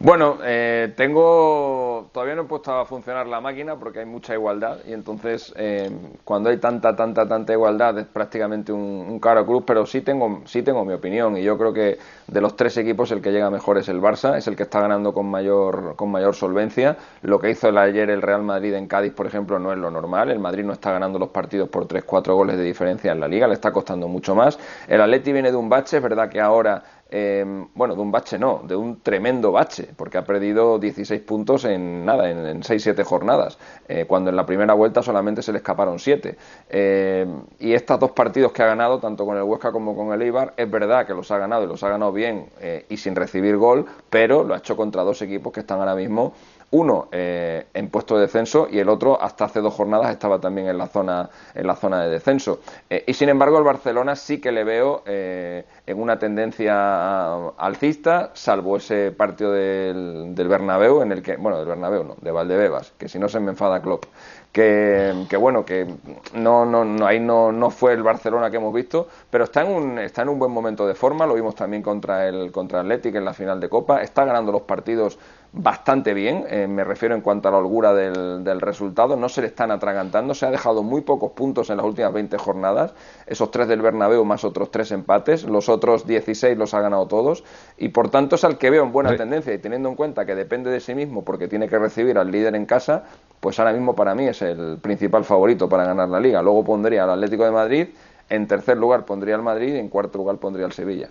Bueno, 0.00 0.38
eh, 0.44 0.92
tengo. 0.96 2.08
Todavía 2.12 2.36
no 2.36 2.42
he 2.42 2.44
puesto 2.44 2.72
a 2.72 2.86
funcionar 2.86 3.26
la 3.26 3.40
máquina 3.40 3.74
porque 3.76 3.98
hay 3.98 4.06
mucha 4.06 4.32
igualdad 4.32 4.78
y 4.86 4.92
entonces 4.92 5.52
eh, 5.56 5.90
cuando 6.22 6.50
hay 6.50 6.58
tanta, 6.58 6.94
tanta, 6.94 7.26
tanta 7.26 7.52
igualdad 7.52 7.98
es 7.98 8.06
prácticamente 8.06 8.72
un, 8.72 8.80
un, 8.80 9.18
caro 9.18 9.44
cruz, 9.44 9.64
pero 9.66 9.86
sí 9.86 10.00
tengo, 10.02 10.42
sí 10.44 10.62
tengo 10.62 10.84
mi 10.84 10.92
opinión 10.92 11.36
y 11.36 11.42
yo 11.42 11.58
creo 11.58 11.72
que 11.72 11.98
de 12.28 12.40
los 12.40 12.54
tres 12.54 12.76
equipos 12.76 13.10
el 13.10 13.20
que 13.20 13.32
llega 13.32 13.50
mejor 13.50 13.76
es 13.76 13.88
el 13.88 14.00
Barça, 14.00 14.36
es 14.36 14.46
el 14.46 14.54
que 14.54 14.62
está 14.62 14.80
ganando 14.80 15.12
con 15.12 15.26
mayor, 15.28 15.96
con 15.96 16.12
mayor 16.12 16.36
solvencia. 16.36 16.96
Lo 17.22 17.40
que 17.40 17.50
hizo 17.50 17.68
el 17.68 17.78
ayer 17.78 18.08
el 18.08 18.22
Real 18.22 18.44
Madrid 18.44 18.74
en 18.74 18.86
Cádiz, 18.86 19.12
por 19.12 19.26
ejemplo, 19.26 19.58
no 19.58 19.72
es 19.72 19.78
lo 19.78 19.90
normal. 19.90 20.30
El 20.30 20.38
Madrid 20.38 20.62
no 20.62 20.74
está 20.74 20.92
ganando 20.92 21.18
los 21.18 21.30
partidos 21.30 21.68
por 21.70 21.88
3-4 21.88 22.34
goles 22.34 22.56
de 22.56 22.62
diferencia 22.62 23.10
en 23.10 23.18
la 23.18 23.26
liga, 23.26 23.48
le 23.48 23.54
está 23.54 23.72
costando 23.72 24.06
mucho 24.06 24.36
más. 24.36 24.60
El 24.86 25.00
Atleti 25.00 25.32
viene 25.32 25.50
de 25.50 25.56
un 25.56 25.68
bache, 25.68 25.96
es 25.96 26.02
verdad 26.02 26.28
que 26.28 26.40
ahora 26.40 26.84
eh, 27.10 27.44
bueno, 27.74 27.94
de 27.94 28.00
un 28.00 28.10
bache 28.10 28.38
no, 28.38 28.62
de 28.64 28.76
un 28.76 29.00
tremendo 29.00 29.52
bache, 29.52 29.88
porque 29.96 30.18
ha 30.18 30.24
perdido 30.24 30.78
16 30.78 31.20
puntos 31.22 31.64
en 31.64 32.04
nada, 32.04 32.30
en, 32.30 32.46
en 32.46 32.62
6-7 32.62 33.02
jornadas, 33.04 33.58
eh, 33.88 34.04
cuando 34.06 34.30
en 34.30 34.36
la 34.36 34.44
primera 34.44 34.74
vuelta 34.74 35.02
solamente 35.02 35.42
se 35.42 35.52
le 35.52 35.58
escaparon 35.58 35.98
7. 35.98 36.36
Eh, 36.68 37.26
y 37.58 37.72
estos 37.72 37.98
dos 37.98 38.10
partidos 38.10 38.52
que 38.52 38.62
ha 38.62 38.66
ganado, 38.66 38.98
tanto 38.98 39.24
con 39.24 39.36
el 39.36 39.42
Huesca 39.42 39.72
como 39.72 39.96
con 39.96 40.12
el 40.12 40.22
Eibar, 40.22 40.54
es 40.56 40.70
verdad 40.70 41.06
que 41.06 41.14
los 41.14 41.30
ha 41.30 41.38
ganado 41.38 41.64
y 41.64 41.66
los 41.66 41.82
ha 41.82 41.88
ganado 41.88 42.12
bien 42.12 42.46
eh, 42.60 42.84
y 42.88 42.96
sin 42.96 43.16
recibir 43.16 43.56
gol, 43.56 43.86
pero 44.10 44.44
lo 44.44 44.54
ha 44.54 44.58
hecho 44.58 44.76
contra 44.76 45.02
dos 45.02 45.22
equipos 45.22 45.52
que 45.52 45.60
están 45.60 45.80
ahora 45.80 45.94
mismo 45.94 46.34
uno 46.70 47.08
eh, 47.12 47.66
en 47.72 47.88
puesto 47.88 48.16
de 48.16 48.22
descenso 48.22 48.68
y 48.70 48.78
el 48.78 48.88
otro 48.88 49.20
hasta 49.20 49.46
hace 49.46 49.60
dos 49.60 49.74
jornadas 49.74 50.10
estaba 50.10 50.38
también 50.38 50.68
en 50.68 50.76
la 50.76 50.86
zona 50.86 51.30
en 51.54 51.66
la 51.66 51.76
zona 51.76 52.02
de 52.02 52.10
descenso. 52.10 52.60
Eh, 52.90 53.04
y 53.06 53.14
sin 53.14 53.28
embargo 53.28 53.58
el 53.58 53.64
Barcelona 53.64 54.16
sí 54.16 54.40
que 54.40 54.52
le 54.52 54.64
veo 54.64 55.02
eh, 55.06 55.64
en 55.86 56.00
una 56.00 56.18
tendencia 56.18 57.48
alcista 57.56 58.30
salvo 58.34 58.76
ese 58.76 59.12
partido 59.12 59.52
del, 59.52 60.34
del, 60.34 60.48
Bernabéu 60.48 61.02
en 61.02 61.12
el 61.12 61.22
que 61.22 61.36
bueno 61.36 61.58
del 61.58 61.66
Bernabéu 61.66 62.04
no 62.04 62.16
de 62.20 62.30
Valdebebas 62.30 62.92
que 62.98 63.08
si 63.08 63.18
no 63.18 63.28
se 63.28 63.40
me 63.40 63.50
enfada 63.50 63.80
Klopp 63.80 64.04
que, 64.52 65.26
que 65.28 65.36
bueno 65.36 65.64
que 65.64 65.86
no, 66.34 66.64
no, 66.64 66.84
no 66.84 67.06
ahí 67.06 67.20
no, 67.20 67.52
no 67.52 67.70
fue 67.70 67.92
el 67.92 68.02
Barcelona 68.02 68.50
que 68.50 68.56
hemos 68.56 68.74
visto 68.74 69.08
pero 69.30 69.44
está 69.44 69.62
en 69.62 69.68
un 69.68 69.98
está 69.98 70.22
en 70.22 70.28
un 70.28 70.38
buen 70.38 70.52
momento 70.52 70.86
de 70.86 70.94
forma. 70.94 71.26
Lo 71.26 71.34
vimos 71.34 71.54
también 71.54 71.82
contra 71.82 72.28
el 72.28 72.52
contra 72.52 72.80
Athletic 72.80 73.14
en 73.14 73.24
la 73.24 73.34
final 73.34 73.60
de 73.60 73.68
Copa. 73.68 74.02
Está 74.02 74.24
ganando 74.24 74.52
los 74.52 74.62
partidos 74.62 75.18
bastante 75.52 76.12
bien, 76.12 76.44
eh, 76.48 76.66
me 76.66 76.84
refiero 76.84 77.14
en 77.14 77.22
cuanto 77.22 77.48
a 77.48 77.50
la 77.50 77.58
holgura 77.58 77.94
del, 77.94 78.44
del, 78.44 78.60
resultado, 78.60 79.16
no 79.16 79.28
se 79.28 79.40
le 79.40 79.46
están 79.46 79.70
atragantando, 79.70 80.34
se 80.34 80.44
ha 80.44 80.50
dejado 80.50 80.82
muy 80.82 81.00
pocos 81.00 81.32
puntos 81.32 81.70
en 81.70 81.78
las 81.78 81.86
últimas 81.86 82.12
20 82.12 82.36
jornadas, 82.36 82.92
esos 83.26 83.50
tres 83.50 83.66
del 83.66 83.80
Bernabéu 83.80 84.24
más 84.24 84.44
otros 84.44 84.70
tres 84.70 84.92
empates, 84.92 85.44
los 85.44 85.68
otros 85.68 86.06
16 86.06 86.58
los 86.58 86.74
ha 86.74 86.80
ganado 86.80 87.06
todos 87.06 87.44
y 87.78 87.88
por 87.88 88.10
tanto 88.10 88.36
es 88.36 88.44
al 88.44 88.58
que 88.58 88.68
veo 88.68 88.84
en 88.84 88.92
buena 88.92 89.10
sí. 89.10 89.16
tendencia 89.16 89.54
y 89.54 89.58
teniendo 89.58 89.88
en 89.88 89.94
cuenta 89.94 90.26
que 90.26 90.34
depende 90.34 90.70
de 90.70 90.80
sí 90.80 90.94
mismo 90.94 91.24
porque 91.24 91.48
tiene 91.48 91.66
que 91.66 91.78
recibir 91.78 92.18
al 92.18 92.30
líder 92.30 92.54
en 92.54 92.66
casa, 92.66 93.04
pues 93.40 93.58
ahora 93.58 93.72
mismo 93.72 93.94
para 93.94 94.14
mí 94.14 94.26
es 94.26 94.42
el 94.42 94.78
principal 94.82 95.24
favorito 95.24 95.68
para 95.68 95.84
ganar 95.84 96.08
la 96.08 96.20
liga. 96.20 96.42
Luego 96.42 96.64
pondría 96.64 97.04
al 97.04 97.10
Atlético 97.10 97.44
de 97.44 97.50
Madrid, 97.50 97.88
en 98.28 98.46
tercer 98.46 98.76
lugar 98.76 99.06
pondría 99.06 99.34
al 99.34 99.42
Madrid 99.42 99.74
y 99.74 99.78
en 99.78 99.88
cuarto 99.88 100.18
lugar 100.18 100.36
pondría 100.36 100.66
al 100.66 100.72
Sevilla. 100.72 101.08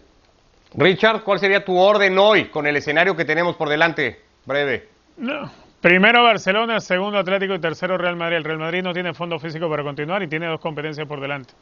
Richard, 0.75 1.23
¿cuál 1.23 1.39
sería 1.39 1.65
tu 1.65 1.77
orden 1.77 2.17
hoy 2.19 2.49
con 2.49 2.67
el 2.67 2.75
escenario 2.75 3.15
que 3.15 3.25
tenemos 3.25 3.55
por 3.55 3.69
delante? 3.69 4.26
Breve. 4.47 4.87
No. 5.17 5.51
Primero 5.81 6.23
Barcelona, 6.23 6.79
segundo 6.79 7.19
Atlético 7.19 7.53
y 7.53 7.59
tercero 7.59 7.97
Real 7.97 8.15
Madrid. 8.15 8.37
El 8.37 8.43
Real 8.43 8.57
Madrid 8.57 8.81
no 8.81 8.93
tiene 8.93 9.13
fondo 9.13 9.37
físico 9.37 9.69
para 9.69 9.83
continuar 9.83 10.23
y 10.23 10.27
tiene 10.27 10.47
dos 10.47 10.59
competencias 10.59 11.07
por 11.07 11.21
delante. 11.21 11.53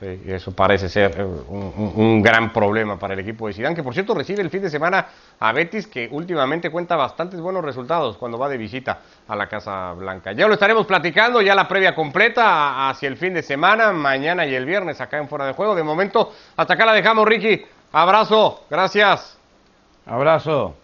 Sí, 0.00 0.22
y 0.26 0.32
eso 0.32 0.52
parece 0.52 0.88
ser 0.88 1.22
un, 1.22 1.72
un, 1.76 1.92
un, 1.94 2.22
gran 2.22 2.52
problema 2.52 2.98
para 2.98 3.14
el 3.14 3.20
equipo 3.20 3.46
de 3.46 3.52
Zidane, 3.52 3.76
que 3.76 3.82
por 3.82 3.92
cierto 3.92 4.14
recibe 4.14 4.40
el 4.42 4.50
fin 4.50 4.62
de 4.62 4.70
semana 4.70 5.06
a 5.38 5.52
Betis, 5.52 5.86
que 5.86 6.08
últimamente 6.10 6.70
cuenta 6.70 6.96
bastantes 6.96 7.40
buenos 7.40 7.62
resultados 7.62 8.16
cuando 8.16 8.38
va 8.38 8.48
de 8.48 8.56
visita 8.56 9.00
a 9.28 9.36
la 9.36 9.48
Casa 9.48 9.92
Blanca. 9.92 10.32
Ya 10.32 10.48
lo 10.48 10.54
estaremos 10.54 10.86
platicando, 10.86 11.42
ya 11.42 11.54
la 11.54 11.68
previa 11.68 11.94
completa 11.94 12.88
hacia 12.88 13.06
el 13.06 13.16
fin 13.16 13.34
de 13.34 13.42
semana, 13.42 13.92
mañana 13.92 14.46
y 14.46 14.54
el 14.54 14.64
viernes 14.64 15.00
acá 15.00 15.18
en 15.18 15.28
Fuera 15.28 15.46
de 15.46 15.52
Juego. 15.52 15.74
De 15.74 15.84
momento, 15.84 16.32
hasta 16.56 16.74
acá 16.74 16.86
la 16.86 16.94
dejamos, 16.94 17.28
Ricky. 17.28 17.62
Abrazo, 17.92 18.64
gracias. 18.70 19.38
Abrazo. 20.06 20.81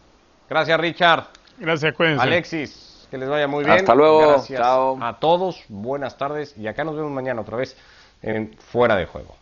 Gracias, 0.48 0.80
Richard. 0.80 1.24
Gracias, 1.58 1.94
cuídense. 1.94 2.22
Alexis. 2.22 3.06
que 3.10 3.18
les 3.18 3.28
vaya 3.28 3.48
muy 3.48 3.64
bien. 3.64 3.78
Hasta 3.78 3.94
luego. 3.94 4.20
Gracias 4.20 4.60
Chao. 4.60 4.98
a 5.02 5.18
todos. 5.18 5.64
Buenas 5.68 6.16
tardes 6.16 6.56
y 6.56 6.66
acá 6.66 6.84
nos 6.84 6.94
vemos 6.94 7.10
mañana 7.10 7.40
otra 7.40 7.56
vez 7.56 7.76
en 8.22 8.54
Fuera 8.58 8.96
de 8.96 9.06
Juego. 9.06 9.36